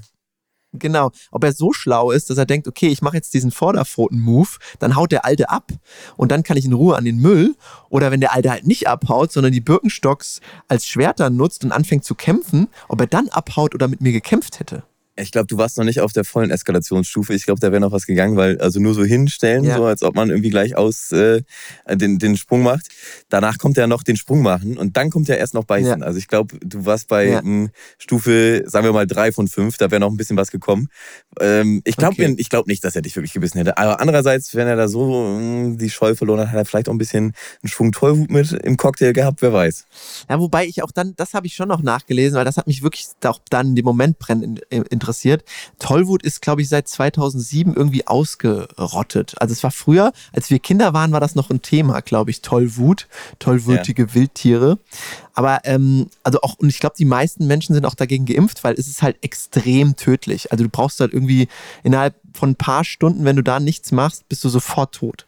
[0.73, 4.49] Genau, ob er so schlau ist, dass er denkt, okay, ich mache jetzt diesen Vorderpfoten-Move,
[4.79, 5.71] dann haut der Alte ab
[6.17, 7.55] und dann kann ich in Ruhe an den Müll.
[7.89, 12.05] Oder wenn der Alte halt nicht abhaut, sondern die Birkenstocks als Schwerter nutzt und anfängt
[12.05, 14.83] zu kämpfen, ob er dann abhaut oder mit mir gekämpft hätte.
[15.15, 17.35] Ich glaube, du warst noch nicht auf der vollen Eskalationsstufe.
[17.35, 19.77] Ich glaube, da wäre noch was gegangen, weil also nur so hinstellen, Ja.
[19.77, 21.43] so als ob man irgendwie gleich aus äh,
[21.87, 22.87] den, den Sprung macht.
[23.29, 25.99] Danach kommt ja noch den Sprung machen und dann kommt ja erst noch beißen.
[25.99, 26.05] Ja.
[26.05, 27.39] Also ich glaube, du warst bei Ja.
[27.41, 30.87] ähm, Stufe, sagen wir mal, drei von fünf, da wäre noch ein bisschen was gekommen.
[31.39, 32.33] Ähm, ich glaube Okay.
[32.37, 33.77] ich glaub nicht, dass er dich wirklich gebissen hätte.
[33.77, 36.93] Aber andererseits, wenn er da so ähm, die Scheu verloren hat, hat er vielleicht auch
[36.93, 39.85] ein bisschen einen Schwung Tollwut mit im Cocktail gehabt, wer weiß.
[40.29, 42.81] Ja, wobei ich auch dann, das habe ich schon noch nachgelesen, weil das hat mich
[42.81, 45.43] wirklich auch dann in dem Moment brennend in- interessiert.
[45.79, 49.35] Tollwut ist, glaube ich, seit 2007 irgendwie ausgerottet.
[49.37, 52.41] Also es war früher, als wir Kinder waren, war das noch ein Thema, glaube ich,
[52.41, 53.07] Tollwut,
[53.39, 54.79] tollwütige Wildtiere.
[55.33, 58.75] Aber ähm, also auch, und ich glaube, die meisten Menschen sind auch dagegen geimpft, weil
[58.75, 60.51] es ist halt extrem tödlich.
[60.51, 61.47] Also du brauchst halt irgendwie
[61.83, 65.27] innerhalb von ein paar Stunden, wenn du da nichts machst, bist du sofort tot.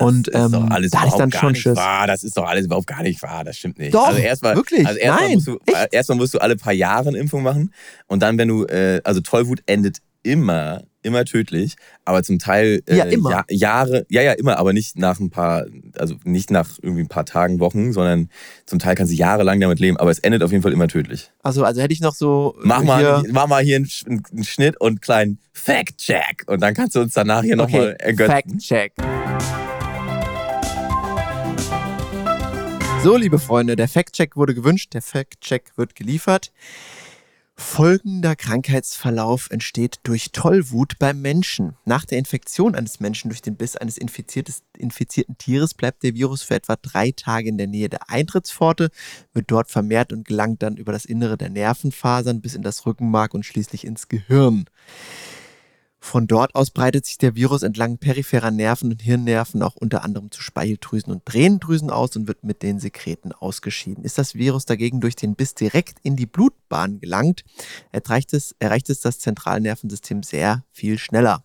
[0.00, 1.76] Und ist doch ähm, alles da überhaupt dann gar schon nicht Schiss.
[1.76, 2.06] wahr.
[2.06, 3.44] Das ist doch alles überhaupt gar nicht wahr.
[3.44, 3.94] Das stimmt nicht.
[3.94, 4.86] Doch, also erstmal, wirklich?
[4.86, 7.72] Also erstmal Nein, musst, du, äh, erstmal musst du alle paar Jahre eine Impfung machen.
[8.06, 11.76] Und dann, wenn du, äh, also Tollwut endet immer, immer tödlich.
[12.04, 13.30] Aber zum Teil äh, Ja, immer.
[13.30, 15.64] Ja, Jahre, ja, ja, immer, aber nicht nach ein paar,
[15.96, 18.28] also nicht nach irgendwie ein paar Tagen, Wochen, sondern
[18.66, 19.96] zum Teil kannst du jahrelang damit leben.
[19.96, 21.30] Aber es endet auf jeden Fall immer tödlich.
[21.42, 22.54] Also, also hätte ich noch so.
[22.62, 26.44] äh, Mach mal, hier, mach mal hier einen, einen Schnitt und einen kleinen Fact-Check.
[26.46, 28.30] Und dann kannst du uns danach hier nochmal okay, ergötzen.
[28.30, 28.92] Fact-Check.
[33.02, 36.52] So, liebe Freunde, der Fact-Check wurde gewünscht, der Fact-Check wird geliefert.
[37.56, 41.76] Folgender Krankheitsverlauf entsteht durch Tollwut beim Menschen.
[41.86, 46.56] Nach der Infektion eines Menschen durch den Biss eines infizierten Tieres bleibt der Virus für
[46.56, 48.90] etwa drei Tage in der Nähe der Eintrittspforte,
[49.32, 53.32] wird dort vermehrt und gelangt dann über das Innere der Nervenfasern bis in das Rückenmark
[53.32, 54.66] und schließlich ins Gehirn.
[56.02, 60.30] Von dort aus breitet sich der Virus entlang peripherer Nerven und Hirnnerven auch unter anderem
[60.30, 64.02] zu Speicheldrüsen und Tränendrüsen aus und wird mit den Sekreten ausgeschieden.
[64.02, 67.44] Ist das Virus dagegen durch den Biss direkt in die Blutbahn gelangt,
[67.92, 71.44] erreicht es, erreicht es das Zentralnervensystem sehr viel schneller.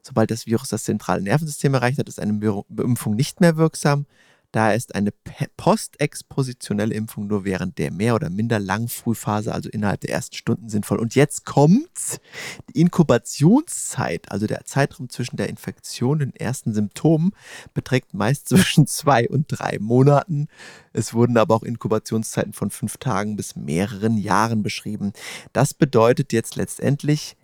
[0.00, 4.06] Sobald das Virus das zentrale Nervensystem erreicht hat, ist eine Be- Beimpfung nicht mehr wirksam.
[4.52, 5.12] Daher ist eine
[5.56, 10.68] postexpositionelle Impfung nur während der mehr oder minder langen Frühphase, also innerhalb der ersten Stunden,
[10.68, 10.98] sinnvoll.
[10.98, 12.20] Und jetzt kommt's.
[12.68, 17.32] Die Inkubationszeit, also der Zeitraum zwischen der Infektion und den ersten Symptomen,
[17.72, 20.48] beträgt meist zwischen zwei und drei Monaten.
[20.92, 25.14] Es wurden aber auch Inkubationszeiten von fünf Tagen bis mehreren Jahren beschrieben.
[25.54, 27.36] Das bedeutet jetzt letztendlich,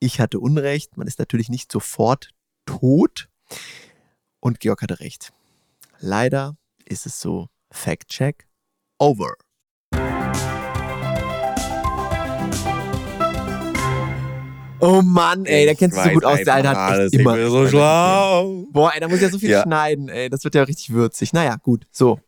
[0.00, 2.28] ich hatte Unrecht, man ist natürlich nicht sofort
[2.66, 3.30] tot.
[4.40, 5.32] Und Georg hatte recht.
[6.04, 7.46] Leider ist es so.
[7.70, 8.48] Fact check
[8.98, 9.34] over.
[14.84, 16.40] Oh Mann, ey, der kennt sich so gut aus.
[16.44, 17.12] Der Alter hat alles.
[17.12, 17.36] echt immer.
[17.36, 18.64] Ich bin so schlau.
[18.72, 19.62] Boah, ey, da muss ja so viel Ja.
[19.62, 20.28] schneiden, ey.
[20.28, 21.32] Das wird ja richtig würzig.
[21.32, 21.86] Naja, gut.
[21.92, 22.18] So.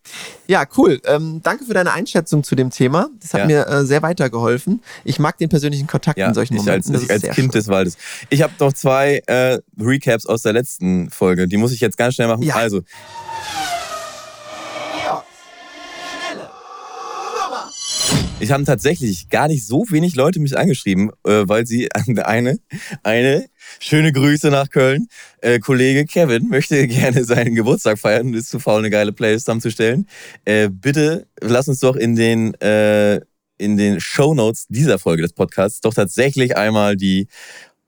[0.47, 1.01] Ja, cool.
[1.05, 3.09] Ähm, danke für deine Einschätzung zu dem Thema.
[3.21, 3.47] Das hat Ja.
[3.47, 4.85] mir äh, sehr weitergeholfen.
[5.03, 6.93] Ich mag den persönlichen Kontakt Ja, in solchen ich als, Momenten.
[6.93, 7.59] Das ich als Kind schön.
[7.61, 7.97] des Waldes.
[8.31, 11.49] Ich habe noch zwei äh, Recaps aus der letzten Folge.
[11.49, 12.49] Die muss ich jetzt ganz schnell machen.
[12.53, 12.83] Also,
[18.45, 22.59] ich haben tatsächlich gar nicht so wenig Leute mich angeschrieben, äh, weil sie eine,
[23.03, 23.47] eine
[23.81, 25.09] schöne Grüße nach Köln.
[25.41, 29.47] Äh, Kollege Kevin möchte gerne seinen Geburtstag feiern und ist zu faul, eine geile Playlist
[29.47, 30.07] zusammenzustellen.
[30.45, 33.21] Äh, bitte lass uns doch in den äh,
[33.57, 37.29] in den Shownotes dieser Folge des Podcasts doch tatsächlich einmal die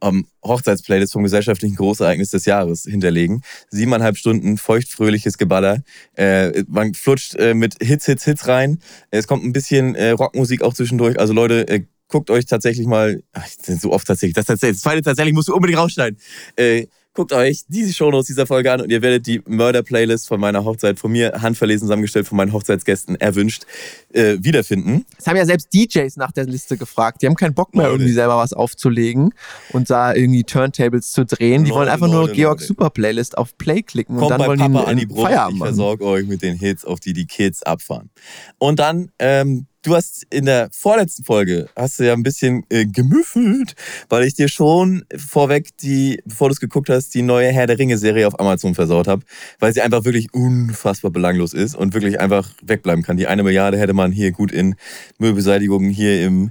[0.03, 3.43] ähm, Hochzeitsplaylist vom gesellschaftlichen Großereignis des Jahres hinterlegen.
[3.71, 5.83] Siebeneinhalb Stunden feuchtfröhliches Geballer.
[6.15, 8.79] Äh, man flutscht äh, mit Hits, Hits, Hits rein.
[9.11, 11.19] Es kommt ein bisschen äh, Rockmusik auch zwischendurch.
[11.19, 14.83] Also Leute, äh, guckt euch tatsächlich mal, ach, das so oft tatsächlich, das, tatsächlich, das
[14.83, 16.19] zweite tatsächlich musst du unbedingt rausschneiden.
[16.57, 20.65] Äh, guckt euch diese Shownotes dieser Folge an und ihr werdet die Murder-Playlist von meiner
[20.65, 23.65] Hochzeit, von mir handverlesen zusammengestellt, von meinen Hochzeitsgästen erwünscht,
[24.13, 25.05] äh, wiederfinden.
[25.19, 27.23] Es haben ja selbst DJs nach der Liste gefragt.
[27.23, 27.97] Die haben keinen Bock mehr, Leute.
[27.97, 29.33] irgendwie selber was aufzulegen
[29.73, 31.65] und da irgendwie Turntables zu drehen.
[31.65, 32.69] Die Leute, wollen einfach nur Leute, Georgs Leute.
[32.69, 35.23] Super Playlist auf Play klicken und Kommt dann bei wollen Papa die an die Brust,
[35.23, 38.11] Feierabend ich versorge euch mit den Hits, auf die die Kids abfahren.
[38.59, 42.87] Und dann, ähm, du hast in der vorletzten Folge, hast du ja ein bisschen äh,
[42.87, 43.77] gemüffelt,
[44.09, 47.79] weil ich dir schon vorweg die, bevor du es geguckt hast, die neue Herr der
[47.79, 49.23] Ringe-Serie auf Amazon versaut habe,
[49.61, 53.17] weil sie einfach wirklich unfassbar belanglos ist und wirklich einfach wegbleiben kann.
[53.17, 54.75] Die eine Milliarde hätte man hier gut in
[55.19, 56.51] Müllbeseitigung hier im,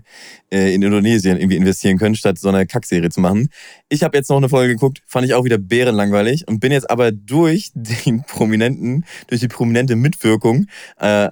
[0.49, 3.49] äh, in Indonesien irgendwie investieren können, statt so eine Kackserie zu machen.
[3.89, 6.89] Ich habe jetzt noch eine Folge geguckt, fand ich auch wieder bärenlangweilig und bin jetzt
[6.89, 10.67] aber durch den prominenten, durch die prominente Mitwirkung
[10.99, 11.29] äh,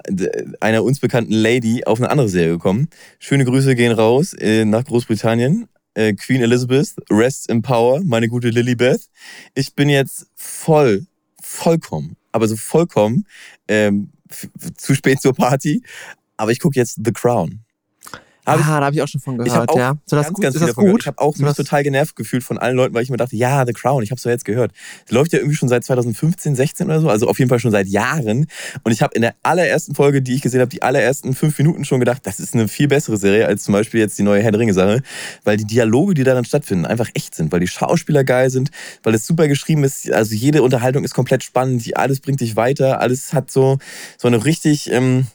[0.60, 2.90] einer uns bekannten Lady auf eine andere Serie gekommen.
[3.20, 5.68] Schöne Grüße gehen raus äh, nach Großbritannien.
[5.96, 9.10] Äh, Queen Elizabeth, Rest in Power, meine gute Lilibeth.
[9.54, 11.06] Ich bin jetzt voll,
[11.42, 13.26] vollkommen, aber so vollkommen
[13.68, 14.12] ähm,
[14.76, 15.84] zu spät zur Party.
[16.38, 17.63] Aber ich gucke jetzt The Crown.
[18.46, 19.94] Hab ich- ah, da habe ich auch schon von ich gehört, auch ja.
[20.06, 21.02] So das ganz, gut, ganz ist das gut?
[21.02, 23.18] Ich habe auch So mich das- total genervt gefühlt von allen Leuten, weil ich mir
[23.18, 24.72] dachte, ja, The Crown, ich habe es doch jetzt gehört.
[25.06, 27.72] Es läuft ja irgendwie schon seit 2015, 16 oder so, also auf jeden Fall schon
[27.72, 28.48] seit Jahren.
[28.84, 31.86] Und ich habe in der allerersten Folge, die ich gesehen habe, die allerersten fünf Minuten
[31.86, 34.52] schon gedacht, das ist eine viel bessere Serie als zum Beispiel jetzt die neue Herr
[34.52, 35.02] der Ringe-Sache,
[35.44, 38.72] weil die Dialoge, die darin stattfinden, einfach echt sind, weil die Schauspieler geil sind,
[39.04, 40.12] weil es super geschrieben ist.
[40.12, 43.78] Also jede Unterhaltung ist komplett spannend, alles bringt dich weiter, alles hat so,
[44.18, 44.92] so eine richtig...
[44.92, 45.28] Ähm,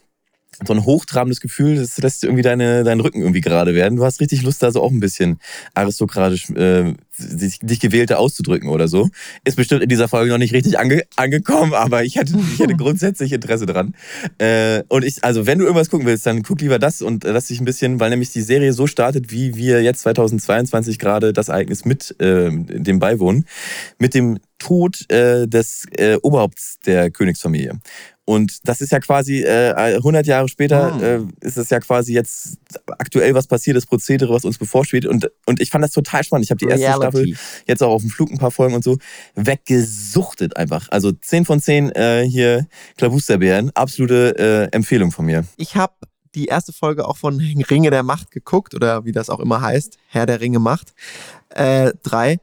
[0.67, 3.97] so ein hochtrabendes Gefühl, das lässt irgendwie deine, deinen Rücken irgendwie gerade werden.
[3.97, 5.39] Du hast richtig Lust, da so auch ein bisschen
[5.75, 9.09] aristokratisch äh, dich, dich gewählte auszudrücken oder so.
[9.45, 12.75] Ist bestimmt in dieser Folge noch nicht richtig ange angekommen, aber ich hätte, ich hätte
[12.77, 13.95] grundsätzlich Interesse dran.
[14.39, 17.47] Äh, und ich, also wenn du irgendwas gucken willst, dann guck lieber das und lass
[17.47, 21.49] dich ein bisschen, weil nämlich die Serie so startet, wie wir jetzt 2022 gerade das
[21.49, 23.45] Ereignis mit äh, dem beiwohnen,
[23.99, 27.79] mit dem Tod äh, des äh, Oberhaupts der Königsfamilie.
[28.29, 31.01] Und das ist ja quasi äh, 100 Jahre später Ah.
[31.01, 32.59] äh, ist es ja quasi jetzt
[32.99, 35.07] aktuell was passiert, das Prozedere, was uns bevorsteht.
[35.07, 36.45] Und, und ich fand das total spannend.
[36.45, 37.35] Ich habe die erste Staffel
[37.67, 38.99] jetzt auch auf dem Flug ein paar Folgen und so
[39.35, 40.89] weggesuchtet einfach.
[40.91, 42.67] Also 10 von 10 äh, hier
[42.99, 43.71] Klabusterbären.
[43.75, 45.45] Absolute äh, Empfehlung von mir.
[45.57, 45.95] Ich habe
[46.35, 49.97] die erste Folge auch von Ringe der Macht geguckt oder wie das auch immer heißt,
[50.09, 50.93] Herr der Ringe Macht.
[51.49, 52.41] Äh, drei.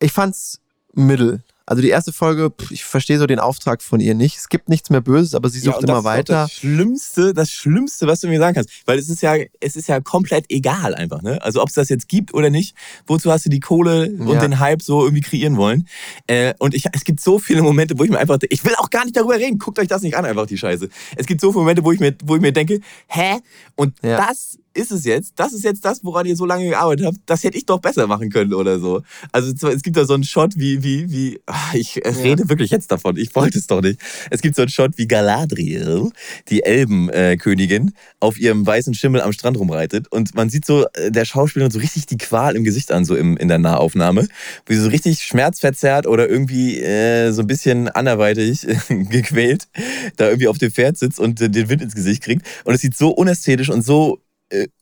[0.00, 0.60] Ich fand's
[0.92, 1.42] mittel.
[1.68, 4.38] Also die erste Folge, pff, ich verstehe so den Auftrag von ihr nicht.
[4.38, 6.44] Es gibt nichts mehr Böses, aber sie sucht und das immer weiter.
[6.44, 8.70] Das Schlimmste, das Schlimmste, was du mir sagen kannst.
[8.86, 11.42] Weil es ist ja, es ist ja komplett egal einfach, ne?
[11.42, 12.74] Also ob es das jetzt gibt oder nicht,
[13.06, 14.40] wozu hast du die Kohle und Ja.
[14.40, 15.86] den Hype so irgendwie kreieren wollen?
[16.26, 18.88] Äh, und ich, es gibt so viele Momente, wo ich mir einfach, ich will auch
[18.88, 19.58] gar nicht darüber reden.
[19.58, 20.88] Guckt euch das nicht an, einfach die Scheiße.
[21.16, 23.40] Es gibt so viele Momente, wo ich mir, wo ich mir denke, hä?
[23.76, 24.16] Und Ja.
[24.26, 27.42] das ist es jetzt, das ist jetzt das, woran ihr so lange gearbeitet habt, das
[27.42, 29.02] hätte ich doch besser machen können oder so.
[29.32, 32.90] Also es gibt da so einen Shot wie, wie, wie, ah, ich rede wirklich jetzt
[32.90, 34.00] davon, ich wollte es doch nicht.
[34.30, 36.10] Es gibt so einen Shot wie Galadriel,
[36.48, 41.24] die Elbenkönigin, auf ihrem weißen Schimmel am Strand rumreitet und man sieht so äh, der
[41.24, 44.28] Schauspielerin so richtig die Qual im Gesicht an, so im, in der Nahaufnahme,
[44.66, 49.68] wie sie so richtig schmerzverzerrt oder irgendwie äh, so ein bisschen anderweitig gequält
[50.16, 52.80] da irgendwie auf dem Pferd sitzt und äh, den Wind ins Gesicht kriegt und es
[52.80, 54.20] sieht so unästhetisch und so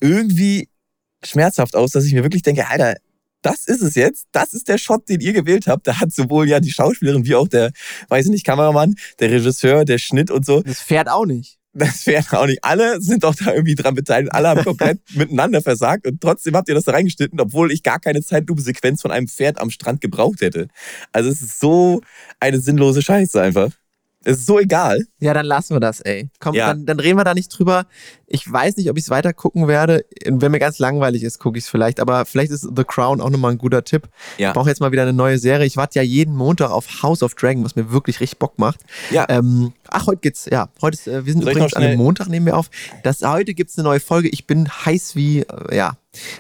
[0.01, 0.69] irgendwie
[1.25, 2.97] schmerzhaft aus, dass ich mir wirklich denke, Alter,
[3.43, 4.27] das ist es jetzt.
[4.33, 5.87] Das ist der Shot, den ihr gewählt habt.
[5.87, 7.71] Da hat sowohl ja die Schauspielerin wie auch der,
[8.09, 10.63] weiß ich nicht, Kameramann, der Regisseur, der Schnitt und so.
[10.63, 11.59] Das fährt auch nicht.
[11.73, 12.65] Das wäre auch nicht.
[12.65, 14.33] Alle sind doch da irgendwie dran beteiligt.
[14.33, 18.01] Alle haben komplett miteinander versagt und trotzdem habt ihr das da reingeschnitten, obwohl ich gar
[18.01, 20.69] keine Zeitlupe-Sequenz von einem Pferd am Strand gebraucht hätte.
[21.13, 22.01] Also es ist so
[22.41, 23.73] eine sinnlose Scheiße einfach.
[24.27, 25.07] Es ist so egal.
[25.21, 26.29] Ja, dann lassen wir das, ey.
[26.41, 26.67] Komm, Ja.
[26.69, 27.87] dann, dann reden wir da nicht drüber.
[28.27, 30.05] Ich weiß nicht, ob ich es weiter gucken werde.
[30.25, 32.01] Wenn mir ganz langweilig ist, gucke ich es vielleicht.
[32.01, 34.09] Aber vielleicht ist The Crown auch nochmal ein guter Tipp.
[34.37, 34.49] Ja.
[34.49, 35.65] Ich brauche jetzt mal wieder eine neue Serie.
[35.65, 38.81] Ich warte ja jeden Montag auf House of Dragon, was mir wirklich richtig Bock macht.
[39.11, 39.27] Ja.
[39.29, 42.05] Ähm, ach, heute geht's, ja, heute ist, äh, wir sind Soll übrigens an einem schnell-
[42.05, 42.71] Montag, nehmen wir auf.
[43.03, 44.29] Das, heute gibt's eine neue Folge.
[44.29, 45.97] Ich bin heiß wie, äh, ja,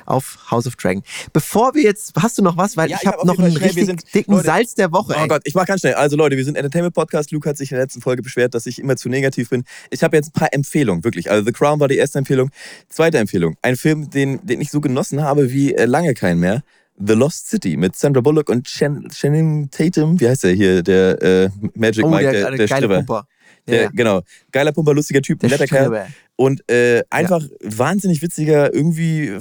[0.06, 1.02] auf House of Dragon.
[1.34, 2.76] Bevor wir jetzt, hast du noch was?
[2.78, 4.90] Weil Ja, ich hab habe auf noch einen schnell, richtig sind- dicken Leute- Salz der
[4.92, 5.28] Woche, Oh ey.
[5.28, 5.94] Gott, ich mach ganz schnell.
[5.94, 7.30] Also Leute, wir sind Entertainment Podcast.
[7.30, 9.64] Luke hat sich in der letzten Folge beschwert, dass ich immer zu negativ bin.
[9.90, 11.30] Ich habe jetzt ein paar Empfehlungen, wirklich.
[11.30, 12.50] Also The Crown war die erste Empfehlung.
[12.88, 16.62] Zweite Empfehlung, ein Film, den, den ich so genossen habe wie äh, lange kein mehr.
[16.98, 20.18] The Lost City mit Sandra Bullock und Chan- Channing Tatum.
[20.18, 20.82] Wie heißt der hier?
[20.82, 23.26] Der äh, Magic Oh, Mike, der, der, der, der.
[23.66, 24.22] Der, Ja, Genau.
[24.52, 26.08] Geiler Pumper, lustiger Typ, der netter Kerl.
[26.36, 29.32] Und äh, einfach wahnsinnig witziger, irgendwie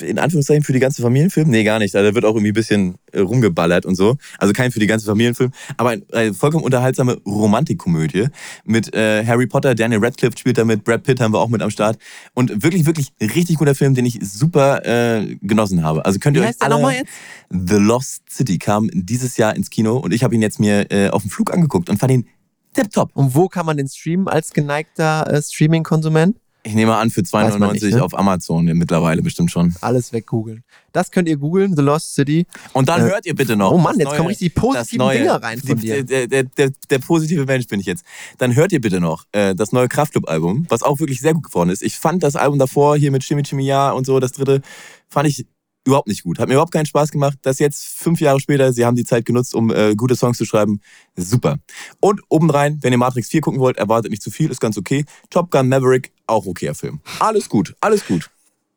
[0.00, 1.50] in Anführungszeichen für die ganze Familienfilm.
[1.50, 1.94] Nee, gar nicht.
[1.94, 4.16] Da wird auch irgendwie ein bisschen äh, rumgeballert und so.
[4.38, 8.28] Also kein für die ganze Familienfilm, aber ein, eine vollkommen unterhaltsame Romantikkomödie
[8.64, 11.60] mit äh, Harry Potter, Daniel Radcliffe spielt da mit, Brad Pitt haben wir auch mit
[11.60, 11.98] am Start.
[12.34, 16.04] Und wirklich, wirklich richtig guter Film, den ich super äh, genossen habe.
[16.06, 16.76] Also könnt ihr Wie euch alle...
[16.76, 17.10] nochmal jetzt?
[17.50, 21.08] The Lost City kam dieses Jahr ins Kino und ich habe ihn jetzt mir äh,
[21.10, 22.26] auf dem Flug angeguckt und fand ihn
[22.74, 23.10] tipptopp.
[23.14, 26.36] Und wo kann man den streamen als geneigter äh, Streaming-Konsument?
[26.62, 28.04] Ich nehme an, für Weiß man 2,99 nicht, ne?
[28.04, 29.74] auf Amazon mittlerweile bestimmt schon.
[29.80, 30.62] Alles weggoogeln.
[30.92, 32.46] Das könnt ihr googeln, The Lost City.
[32.74, 33.72] Und dann Äh, hört ihr bitte noch.
[33.72, 36.04] oh Mann, jetzt neue- kommen richtig positive Dinger rein von dir.
[36.04, 38.04] Der, der, der, der positive Mensch bin ich jetzt.
[38.36, 41.70] Dann hört ihr bitte noch äh, das neue Kraftclub-Album, was auch wirklich sehr gut geworden
[41.70, 41.82] ist.
[41.82, 44.60] Ich fand das Album davor hier mit Ja und so, das dritte,
[45.08, 45.46] fand ich
[45.86, 46.38] überhaupt nicht gut.
[46.38, 47.38] Hat mir überhaupt keinen Spaß gemacht.
[47.42, 50.44] Das jetzt fünf Jahre später, sie haben die Zeit genutzt, um äh, gute Songs zu
[50.44, 50.80] schreiben.
[51.16, 51.58] Super.
[52.00, 55.04] Und obendrein, wenn ihr Matrix 4 gucken wollt, erwartet nicht zu viel, ist ganz okay.
[55.30, 57.00] Top Gun Maverick, auch okayer Film.
[57.18, 58.30] Alles gut, alles gut.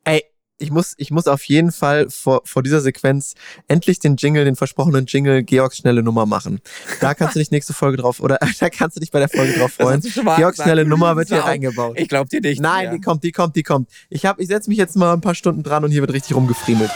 [0.05, 0.23] Ey,
[0.59, 3.33] ich muss, ich muss auf jeden Fall vor, vor dieser Sequenz
[3.67, 6.61] endlich den Jingle, den versprochenen Jingle Georgs schnelle Nummer machen.
[7.01, 9.53] Da kannst du dich nächste Folge drauf, oder da kannst du dich bei der Folge
[9.53, 10.01] drauf freuen.
[10.01, 11.43] Georgs schnelle Nummer wird hier Sau.
[11.45, 11.99] reingebaut.
[11.99, 12.61] Ich glaub dir nicht.
[12.61, 12.91] Nein, Ja.
[12.91, 13.89] die kommt, die kommt, die kommt.
[14.09, 16.35] Ich, hab, ich setze mich jetzt mal ein paar Stunden dran und hier wird richtig
[16.35, 16.91] rumgefriemelt.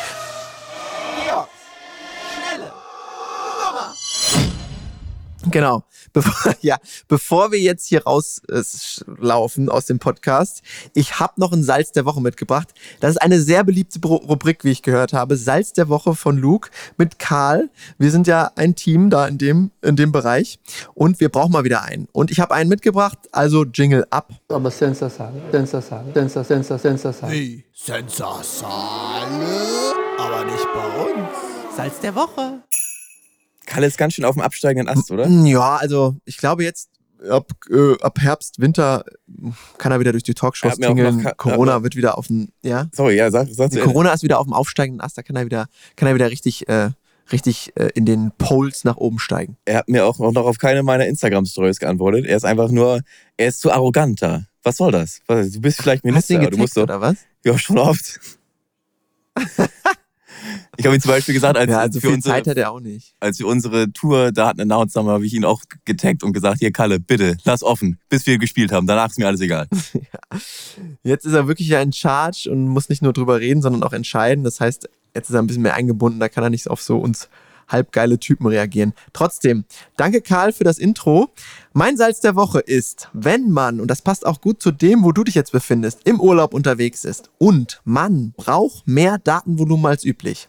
[5.52, 5.84] Genau.
[6.14, 10.62] Bevor, ja, bevor wir jetzt hier rauslaufen aus dem Podcast,
[10.96, 12.70] ich habe noch ein Salz der Woche mitgebracht.
[13.02, 15.36] Das ist eine sehr beliebte Bru- Rubrik, wie ich gehört habe.
[15.38, 17.70] Salz der Woche von Luke mit Karl.
[18.00, 20.60] Wir sind ja ein Team da in dem, in dem Bereich
[20.96, 22.08] und wir brauchen mal wieder einen.
[22.14, 24.32] Und ich habe einen mitgebracht, also Jingle ab.
[24.50, 27.36] Aber sensacional, sensacional, sensacional, sensacional.
[27.36, 27.64] Wie?
[27.76, 29.46] Sensasale?
[30.18, 31.76] Aber nicht bei uns.
[31.76, 32.64] Salz der Woche.
[33.78, 35.28] Kalle ist ganz schön auf dem absteigenden Ast, oder?
[35.28, 36.90] Ja, also ich glaube jetzt
[37.30, 39.06] ab, äh, ab Herbst, Winter
[39.78, 41.22] kann er wieder durch die Talkshows tingeln.
[41.22, 42.88] noch Corona wird wieder auf den, ja?
[42.92, 45.68] Sorry, ja, sag, sag Corona ist wieder auf dem aufsteigenden Ast, da kann er wieder,
[45.96, 46.90] kann er wieder richtig, äh,
[47.32, 49.58] richtig äh, in den Poles nach oben steigen.
[49.66, 52.26] Er hat mir auch noch auf keine meiner Instagram-Stories geantwortet.
[52.26, 53.02] Er ist einfach nur,
[53.38, 54.46] er ist zu arrogant da.
[54.64, 55.22] Was soll das?
[55.28, 56.82] Du bist vielleicht Hast du Minister, ihn aber du musst doch.
[56.82, 57.18] oder was?
[57.46, 58.20] Ja, schon oft.
[60.78, 62.80] ich habe ihm zum Beispiel gesagt, als, ja, also für unsere, Zeit hat er auch
[62.80, 63.14] nicht.
[63.20, 66.60] als wir unsere Tour da hatten announced haben, habe ich ihn auch getaggt und gesagt,
[66.60, 68.88] hier Kalle, bitte, lass offen, bis wir gespielt haben.
[68.88, 69.68] Danach ist mir alles egal.
[71.04, 73.94] Jetzt ist er wirklich ja in Charge und muss nicht nur drüber reden, sondern auch
[73.94, 74.44] entscheiden.
[74.44, 76.98] Das heißt, jetzt ist er ein bisschen mehr eingebunden, da kann er nicht auf so
[76.98, 77.30] uns
[77.68, 78.94] halbgeile Typen reagieren.
[79.14, 81.30] Trotzdem, danke Karl für das Intro.
[81.74, 85.12] Mein Salz der Woche ist, wenn man, und das passt auch gut zu dem, wo
[85.12, 90.48] du dich jetzt befindest, im Urlaub unterwegs ist und man braucht mehr Datenvolumen als üblich.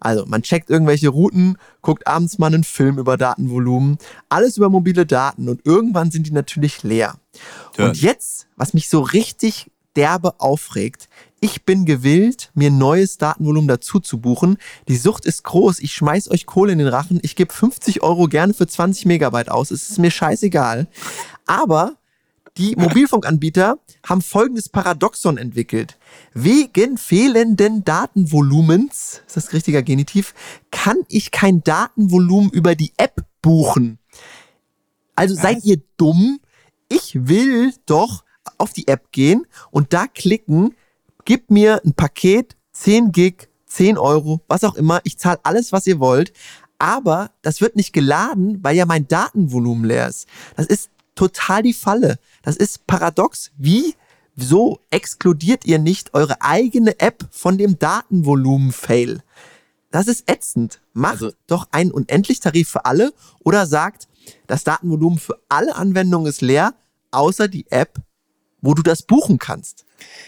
[0.00, 3.98] Also man checkt irgendwelche Routen, guckt abends mal einen Film über Datenvolumen,
[4.28, 7.14] alles über mobile Daten und irgendwann sind die natürlich leer.
[7.78, 7.86] Ja.
[7.86, 11.08] Und jetzt, was mich so richtig derbe aufregt.
[11.40, 14.58] Ich bin gewillt, mir neues Datenvolumen dazu zu buchen.
[14.88, 15.80] Die Sucht ist groß.
[15.80, 17.20] Ich schmeiß euch Kohle in den Rachen.
[17.22, 19.70] Ich gebe 50 Euro gerne für 20 Megabyte aus.
[19.70, 20.88] Es ist mir scheißegal.
[21.46, 21.96] Aber
[22.56, 25.98] die Mobilfunkanbieter haben folgendes Paradoxon entwickelt.
[26.32, 30.32] Wegen fehlenden Datenvolumens, ist das richtiger Genitiv,
[30.70, 33.98] kann ich kein Datenvolumen über die App buchen.
[35.14, 36.40] Also seid ihr dumm?
[36.88, 38.24] Ich will doch
[38.58, 40.74] auf die App gehen und da klicken,
[41.24, 45.00] gib mir ein Paket, 10 Gig, 10 Euro, was auch immer.
[45.04, 46.32] Ich zahle alles, was ihr wollt.
[46.78, 50.26] Aber das wird nicht geladen, weil ja mein Datenvolumen leer ist.
[50.56, 52.18] Das ist total die Falle.
[52.42, 53.50] Das ist paradox.
[53.56, 53.94] Wie
[54.36, 59.22] so exkludiert ihr nicht eure eigene App von dem Datenvolumen-Fail?
[59.90, 60.82] Das ist ätzend.
[60.92, 64.08] Macht Also- doch einen Unendlich-Tarif für alle oder sagt,
[64.46, 66.74] das Datenvolumen für alle Anwendungen ist leer,
[67.10, 67.98] außer die App,
[68.60, 69.84] wo du das buchen kannst.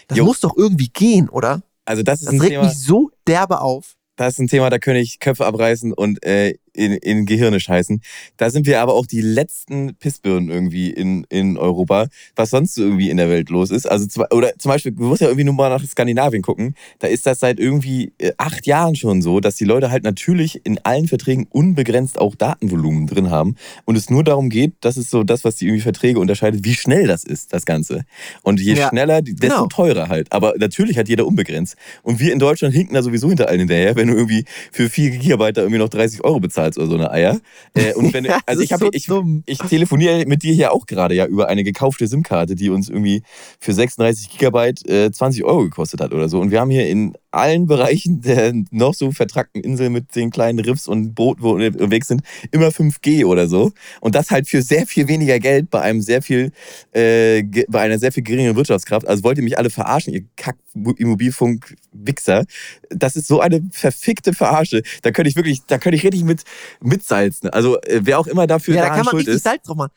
[0.07, 0.25] Das Jo.
[0.25, 1.61] muss doch irgendwie gehen, oder?
[1.85, 2.65] Also das ist Das ein regt Thema.
[2.65, 3.95] mich so derbe auf.
[4.15, 8.01] Das ist ein Thema, da könnte ich Köpfe abreißen und äh, in, in Gehirne scheißen.
[8.37, 12.81] Da sind wir aber auch die letzten Pissbirnen irgendwie in, in Europa, was sonst so
[12.83, 13.85] irgendwie in der Welt los ist.
[13.85, 16.75] Also zwa- oder zum Beispiel, du musst ja irgendwie nur mal nach Skandinavien gucken.
[16.99, 20.65] Da ist das seit irgendwie äh, acht Jahren schon so, dass die Leute halt natürlich
[20.65, 25.09] in allen Verträgen unbegrenzt auch Datenvolumen drin haben und es nur darum geht, das ist
[25.09, 28.05] so das, was die irgendwie Verträge unterscheidet, wie schnell das ist, das Ganze.
[28.43, 29.67] Und je Ja, schneller, desto genau.
[29.67, 30.31] teurer halt.
[30.31, 31.75] Aber natürlich hat jeder unbegrenzt.
[32.03, 35.11] Und wir in Deutschland hinken da sowieso hinter allen hinterher, wenn du irgendwie für 4
[35.11, 37.39] Gigabyte da irgendwie noch 30 Euro bezahlst oder so eine Eier.
[37.73, 39.09] Äh, und wenn, Ja, also ich, hab, so ich,
[39.45, 43.23] ich telefoniere mit dir hier auch gerade ja über eine gekaufte SIM-Karte, die uns irgendwie
[43.59, 46.39] für 36 Gigabyte äh, 20 Euro gekostet hat oder so.
[46.39, 50.59] Und wir haben hier in allen Bereichen der noch so vertrackten Insel mit den kleinen
[50.59, 53.71] Riffs und Booten, wo wir unterwegs sind, immer 5G oder so.
[54.01, 56.51] Und das halt für sehr viel weniger Geld bei einem sehr viel,
[56.91, 59.07] äh, bei einer sehr viel geringeren Wirtschaftskraft.
[59.07, 62.45] Also wollt ihr mich alle verarschen, ihr Kack-Immobilfunk-Wichser.
[62.89, 64.81] Das ist so eine verfickte Verarsche.
[65.03, 66.43] Da könnte ich wirklich, da könnte ich richtig mit
[66.81, 67.49] mitsalzen.
[67.49, 69.43] Also äh, wer auch immer dafür ja, da kann man schuld richtig ist.
[69.43, 69.91] Salz drauf machen.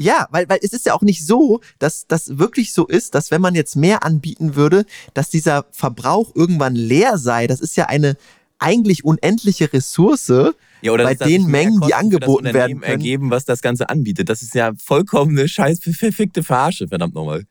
[0.00, 3.30] Ja, weil, weil es ist ja auch nicht so, dass das wirklich so ist, dass
[3.30, 7.46] wenn man jetzt mehr anbieten würde, dass dieser Verbrauch irgendwann leer sei.
[7.46, 8.16] Das ist ja eine
[8.58, 10.32] eigentlich unendliche Ressource.
[10.80, 12.82] Ja, oder bei den Mengen, die angeboten werden können.
[12.82, 14.30] ergeben, was das Ganze anbietet.
[14.30, 17.44] Das ist ja vollkommen eine scheiß verfickte Verarsche, verdammt nochmal.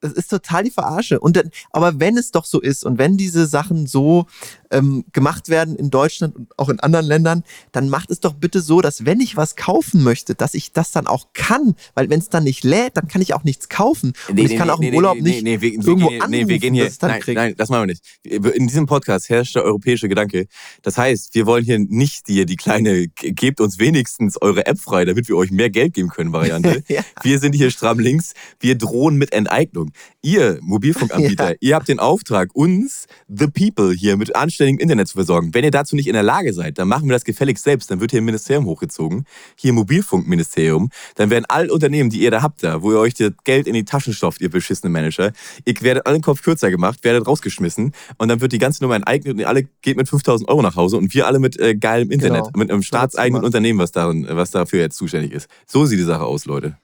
[0.00, 1.18] Das ist total die Verarsche.
[1.18, 4.26] Und dann, aber wenn es doch so ist und wenn diese Sachen so
[4.72, 8.60] ähm, gemacht werden in Deutschland und auch in anderen Ländern, dann macht es doch bitte
[8.60, 11.74] so, dass wenn ich was kaufen möchte, dass ich das dann auch kann.
[11.94, 14.12] Weil wenn es dann nicht lädt, dann kann ich auch nichts kaufen.
[14.28, 16.74] Und ich kann auch im Urlaub nicht nee, wir, irgendwo wir, nee, wir anrufen, gehen
[16.74, 17.34] hier, dass nein, krieg.
[17.34, 18.56] nein, das machen wir nicht.
[18.56, 20.46] In diesem Podcast herrscht der europäische Gedanke.
[20.82, 25.04] Das heißt, wir wollen hier nicht die, die kleine, gebt uns wenigstens eure App frei,
[25.04, 26.82] damit wir euch mehr Geld geben können, Variante.
[26.92, 27.02] Ja.
[27.22, 29.92] Wir sind hier stramm links, wir drohen mit Enteignung.
[30.20, 31.56] Ihr Mobilfunkanbieter, Ja.
[31.60, 35.52] ihr habt den Auftrag, uns, the people, hier mit anständigem Internet zu versorgen.
[35.52, 37.90] Wenn ihr dazu nicht in der Lage seid, dann machen wir das gefälligst selbst.
[37.90, 39.24] Dann wird hier ein Ministerium hochgezogen,
[39.56, 40.90] hier Mobilfunkministerium.
[41.16, 43.74] Dann werden alle Unternehmen, die ihr da habt, da, wo ihr euch das Geld in
[43.74, 45.32] die Taschen stopft, ihr beschissene Manager,
[45.64, 48.96] ihr werdet alle den Kopf kürzer gemacht, werdet rausgeschmissen und dann wird die ganze Nummer
[48.96, 51.74] enteignet und ihr alle geht mit 5000 Euro nach Hause und wir alle mit äh,
[51.74, 52.50] geilem Internet, Genau.
[52.56, 53.46] mit einem staatseigenen gemacht.
[53.46, 55.48] Unternehmen, was, darin, was dafür jetzt zuständig ist.
[55.66, 56.76] So sieht die Sache aus, Leute.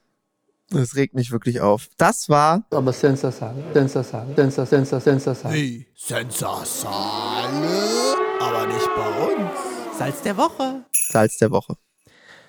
[0.71, 1.87] Das regt mich wirklich auf.
[1.97, 5.57] Das war Aber sensacional, sensacional, sensacional, sensacional.
[5.57, 5.87] Wie?
[5.95, 9.51] Sensasale, aber nicht bei uns.
[9.97, 10.85] Salz der Woche.
[11.11, 11.75] Salz der Woche.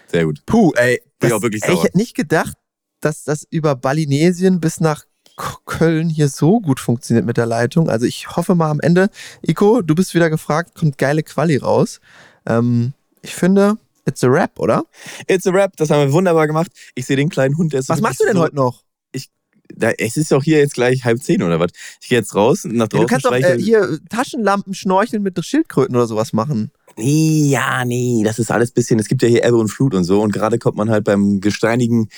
[0.09, 0.45] Sehr gut.
[0.47, 0.97] Puh, ey.
[0.97, 1.85] Ich Das, auch wirklich ey, ich sauer.
[1.85, 2.53] hätte nicht gedacht,
[3.01, 5.05] dass das über Balinesien bis nach
[5.65, 7.89] Köln hier so gut funktioniert mit der Leitung.
[7.89, 9.09] Also ich hoffe mal am Ende,
[9.41, 12.01] Iko, du bist wieder gefragt, kommt geile Quali raus.
[12.47, 14.85] Ähm, ich finde, It's a Rap, oder?
[15.29, 16.71] It's a Rap, das haben wir wunderbar gemacht.
[16.95, 18.83] Ich sehe den kleinen Hund, der ist so Was machst du denn so, heute noch?
[19.77, 21.71] Da, es ist doch hier jetzt gleich halb zehn oder was?
[22.01, 25.39] Ich gehe jetzt raus, nach Ja, draußen du kannst doch äh, hier Taschenlampen, Schnorcheln mit
[25.45, 26.73] Schildkröten oder sowas machen.
[26.97, 30.05] Nee, ja, nee, das ist alles bisschen, es gibt ja hier Ebbe und Flut und
[30.05, 32.09] so und gerade kommt man halt beim gesteinigen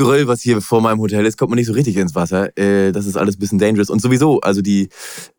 [0.00, 2.56] Geröll, was hier vor meinem Hotel ist, kommt man nicht so richtig ins Wasser.
[2.56, 4.88] Äh, das ist alles ein bisschen dangerous und sowieso, also die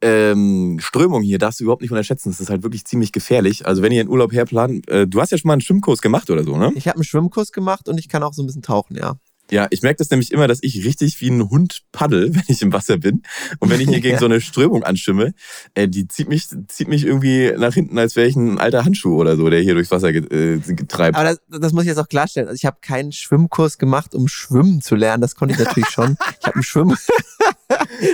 [0.02, 2.30] ähm, Strömung hier darfst du überhaupt nicht unterschätzen.
[2.30, 3.66] Das ist halt wirklich ziemlich gefährlich.
[3.66, 6.30] Also wenn ihr einen Urlaub herplant, äh, du hast ja schon mal einen Schwimmkurs gemacht
[6.30, 6.72] oder so, ne?
[6.76, 9.16] Ich habe einen Schwimmkurs gemacht und ich kann auch so ein bisschen tauchen, ja.
[9.52, 12.62] Ja, ich merke das nämlich immer, dass ich richtig wie ein Hund paddel, wenn ich
[12.62, 13.22] im Wasser bin.
[13.60, 15.34] Und wenn ich hier gegen so eine Strömung anschwimme,
[15.76, 19.16] äh, die zieht mich, zieht mich irgendwie nach hinten, als wäre ich ein alter Handschuh
[19.16, 21.18] oder so, der hier durchs Wasser get, äh, getreibt.
[21.18, 22.48] Aber das, das muss ich jetzt auch klarstellen.
[22.48, 25.22] Also ich habe keinen Schwimmkurs gemacht, um schwimmen zu lernen.
[25.22, 26.18] Das konnte ich natürlich schon.
[26.40, 26.96] Ich habe einen Schwimm...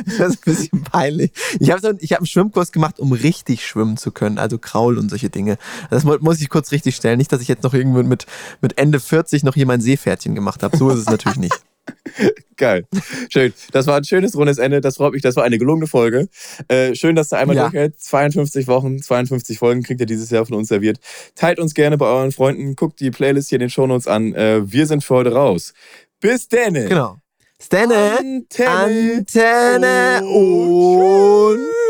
[0.06, 1.32] das ist ein bisschen peinlich.
[1.60, 4.38] Ich habe so, einen- ich hab einen Schwimmkurs gemacht, um richtig schwimmen zu können.
[4.38, 5.58] Also Kraul und solche Dinge.
[5.90, 7.18] Das mu- muss ich kurz richtig stellen.
[7.18, 8.26] Nicht, dass ich jetzt noch irgendwo mit,
[8.62, 10.76] mit Ende 40 noch hier mein Seepferdchen gemacht habe.
[10.78, 11.60] So ist es natürlich nicht.
[12.58, 12.86] Geil.
[13.30, 13.54] Schön.
[13.72, 14.82] Das war ein schönes rundes Ende.
[14.82, 15.22] Das freut mich.
[15.22, 16.28] Das war eine gelungene Folge.
[16.68, 17.64] Äh, schön, dass du einmal Ja.
[17.64, 18.04] durchhältst.
[18.06, 21.00] 52 Wochen, 52 Folgen kriegt ihr dieses Jahr von uns serviert.
[21.36, 22.76] Teilt uns gerne bei euren Freunden.
[22.76, 24.34] Guckt die Playlist hier in den Shownotes an.
[24.36, 25.74] Äh, wir sind für heute raus.
[26.20, 26.74] Bis denn.
[26.74, 27.18] Genau.
[27.60, 31.87] 스테는 안테네, 안테네 온.